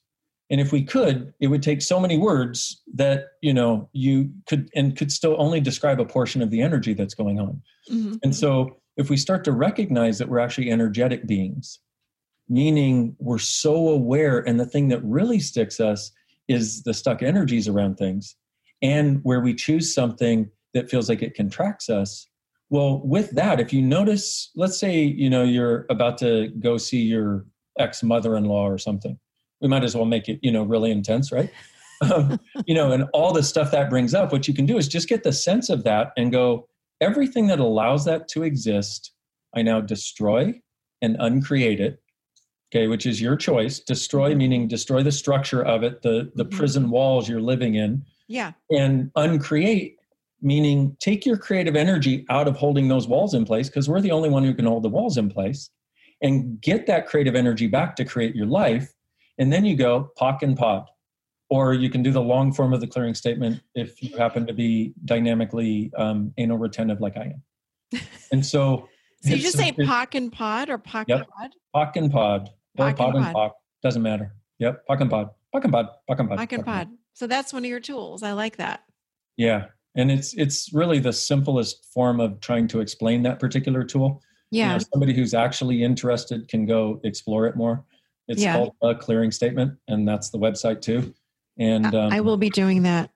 And 0.49 0.59
if 0.61 0.71
we 0.71 0.83
could, 0.83 1.33
it 1.39 1.47
would 1.47 1.63
take 1.63 1.81
so 1.81 1.99
many 1.99 2.17
words 2.17 2.81
that 2.93 3.27
you 3.41 3.53
know 3.53 3.89
you 3.93 4.29
could 4.47 4.69
and 4.75 4.95
could 4.95 5.11
still 5.11 5.35
only 5.39 5.59
describe 5.59 5.99
a 5.99 6.05
portion 6.05 6.41
of 6.41 6.51
the 6.51 6.61
energy 6.61 6.93
that's 6.93 7.15
going 7.15 7.39
on. 7.39 7.61
Mm-hmm. 7.89 8.15
And 8.23 8.35
so 8.35 8.77
if 8.97 9.09
we 9.09 9.17
start 9.17 9.43
to 9.45 9.51
recognize 9.51 10.19
that 10.19 10.29
we're 10.29 10.39
actually 10.39 10.69
energetic 10.69 11.25
beings 11.25 11.79
meaning 12.49 13.15
we're 13.19 13.37
so 13.37 13.89
aware 13.89 14.39
and 14.39 14.59
the 14.59 14.65
thing 14.65 14.89
that 14.89 15.03
really 15.03 15.39
sticks 15.39 15.79
us 15.79 16.11
is 16.47 16.83
the 16.83 16.93
stuck 16.93 17.23
energies 17.23 17.67
around 17.67 17.95
things. 17.95 18.35
And 18.81 19.21
where 19.23 19.39
we 19.39 19.53
choose 19.53 19.93
something 19.93 20.49
that 20.73 20.89
feels 20.89 21.07
like 21.07 21.21
it 21.21 21.35
contracts 21.35 21.89
us 21.89 22.27
well 22.69 23.01
with 23.05 23.29
that 23.31 23.59
if 23.59 23.71
you 23.71 23.81
notice 23.81 24.49
let's 24.55 24.79
say 24.79 25.03
you 25.03 25.29
know 25.29 25.43
you're 25.43 25.85
about 25.89 26.17
to 26.17 26.49
go 26.59 26.77
see 26.77 27.01
your 27.01 27.45
ex 27.79 28.03
mother-in-law 28.03 28.67
or 28.67 28.77
something 28.77 29.17
we 29.61 29.67
might 29.67 29.83
as 29.83 29.95
well 29.95 30.05
make 30.05 30.27
it 30.27 30.39
you 30.41 30.51
know 30.51 30.63
really 30.63 30.91
intense 30.91 31.31
right? 31.31 31.49
Um, 32.01 32.37
you 32.65 32.75
know 32.75 32.91
and 32.91 33.05
all 33.13 33.31
the 33.31 33.43
stuff 33.43 33.71
that 33.71 33.89
brings 33.89 34.13
up 34.13 34.33
what 34.33 34.45
you 34.45 34.53
can 34.53 34.65
do 34.65 34.77
is 34.77 34.89
just 34.89 35.07
get 35.07 35.23
the 35.23 35.31
sense 35.31 35.69
of 35.69 35.85
that 35.85 36.11
and 36.17 36.33
go 36.33 36.67
everything 36.99 37.47
that 37.47 37.59
allows 37.59 38.03
that 38.03 38.27
to 38.29 38.43
exist 38.43 39.13
i 39.55 39.61
now 39.61 39.79
destroy 39.79 40.59
and 41.01 41.15
uncreate 41.19 41.79
it 41.79 42.02
okay 42.73 42.87
which 42.87 43.05
is 43.05 43.21
your 43.21 43.35
choice. 43.35 43.79
Destroy 43.79 44.29
mm-hmm. 44.29 44.37
meaning 44.39 44.67
destroy 44.67 45.03
the 45.03 45.11
structure 45.11 45.63
of 45.63 45.83
it 45.83 46.01
the 46.01 46.31
the 46.35 46.45
mm-hmm. 46.45 46.57
prison 46.57 46.89
walls 46.89 47.29
you're 47.29 47.41
living 47.41 47.75
in. 47.75 48.03
Yeah. 48.27 48.53
And 48.69 49.11
uncreate 49.15 49.97
meaning 50.41 50.97
take 50.99 51.25
your 51.25 51.37
creative 51.37 51.75
energy 51.75 52.25
out 52.29 52.47
of 52.47 52.57
holding 52.57 52.87
those 52.87 53.07
walls 53.07 53.33
in 53.33 53.45
place 53.45 53.69
because 53.69 53.87
we're 53.87 54.01
the 54.01 54.11
only 54.11 54.29
one 54.29 54.43
who 54.43 54.53
can 54.53 54.65
hold 54.65 54.83
the 54.83 54.89
walls 54.89 55.17
in 55.17 55.29
place 55.29 55.69
and 56.21 56.59
get 56.61 56.85
that 56.87 57.07
creative 57.07 57.35
energy 57.35 57.67
back 57.67 57.95
to 57.97 58.05
create 58.05 58.35
your 58.35 58.45
life. 58.45 58.91
And 59.37 59.51
then 59.51 59.65
you 59.65 59.75
go 59.75 60.11
POC 60.19 60.41
and 60.43 60.57
pod 60.57 60.85
or 61.49 61.73
you 61.73 61.89
can 61.89 62.01
do 62.01 62.11
the 62.11 62.21
long 62.21 62.51
form 62.51 62.73
of 62.73 62.81
the 62.81 62.87
clearing 62.87 63.13
statement 63.13 63.61
if 63.75 64.01
you 64.01 64.17
happen 64.17 64.45
to 64.47 64.53
be 64.53 64.93
dynamically 65.05 65.91
um, 65.97 66.33
anal 66.37 66.57
retentive 66.57 66.99
like 66.99 67.17
i 67.17 67.33
am. 67.33 68.01
And 68.31 68.45
so 68.45 68.89
so 69.21 69.29
you 69.29 69.37
just 69.37 69.57
say 69.57 69.71
POC 69.71 70.15
and 70.15 70.33
pod 70.33 70.69
or 70.69 70.77
POC 70.77 71.05
yep, 71.07 71.29
pod? 71.29 71.51
Poc 71.73 71.95
and 71.95 72.11
pod 72.11 72.49
POC 72.77 72.97
pod 72.97 73.15
and, 73.15 73.33
pod. 73.33 73.51
Doesn't 73.81 74.01
matter. 74.01 74.33
Yep. 74.59 74.83
POC 74.89 75.01
and 75.01 75.09
pod. 75.09 75.29
POC 75.53 75.63
and 75.63 75.73
pod. 75.73 75.87
POC 76.09 76.19
and 76.19 76.29
pod. 76.29 76.39
POC 76.39 76.53
and 76.53 76.65
pod. 76.65 76.87
So 77.13 77.27
that's 77.27 77.53
one 77.53 77.63
of 77.63 77.69
your 77.69 77.79
tools. 77.79 78.23
I 78.23 78.33
like 78.33 78.57
that. 78.57 78.83
Yeah. 79.37 79.65
And 79.95 80.11
it's 80.11 80.33
it's 80.33 80.73
really 80.73 80.99
the 80.99 81.13
simplest 81.13 81.85
form 81.93 82.19
of 82.19 82.39
trying 82.39 82.67
to 82.69 82.79
explain 82.79 83.23
that 83.23 83.39
particular 83.39 83.83
tool. 83.83 84.21
Yeah. 84.49 84.73
You 84.73 84.73
know, 84.73 84.85
somebody 84.93 85.13
who's 85.13 85.33
actually 85.33 85.83
interested 85.83 86.47
can 86.47 86.65
go 86.65 86.99
explore 87.03 87.45
it 87.45 87.55
more. 87.55 87.85
It's 88.27 88.41
yeah. 88.41 88.53
called 88.53 88.75
a 88.81 88.95
clearing 88.95 89.31
statement, 89.31 89.77
and 89.87 90.07
that's 90.07 90.29
the 90.29 90.39
website 90.39 90.81
too. 90.81 91.13
And 91.59 91.93
um, 91.93 92.11
I 92.11 92.21
will 92.21 92.37
be 92.37 92.49
doing 92.49 92.83
that. 92.83 93.11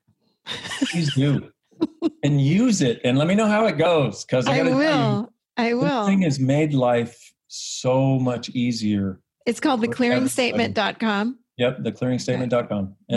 please 0.92 1.14
do. 1.16 1.52
and 2.24 2.42
use 2.42 2.82
it 2.82 3.00
and 3.04 3.18
let 3.18 3.28
me 3.28 3.36
know 3.36 3.46
how 3.46 3.68
it 3.68 3.78
goes 3.78 4.26
because 4.26 4.48
I, 4.48 4.60
I 4.60 4.64
will. 4.64 5.22
You, 5.22 5.34
I 5.58 5.74
will. 5.74 6.00
This 6.00 6.08
thing 6.08 6.22
has 6.22 6.40
made 6.40 6.74
life 6.74 7.34
so 7.48 8.20
much 8.20 8.50
easier 8.50 9.22
it's 9.48 9.60
called 9.60 9.82
theclearingstatement.com. 9.82 11.40
Yep, 11.58 11.80
theclearingstatement.com. 11.80 12.96
And 13.10 13.16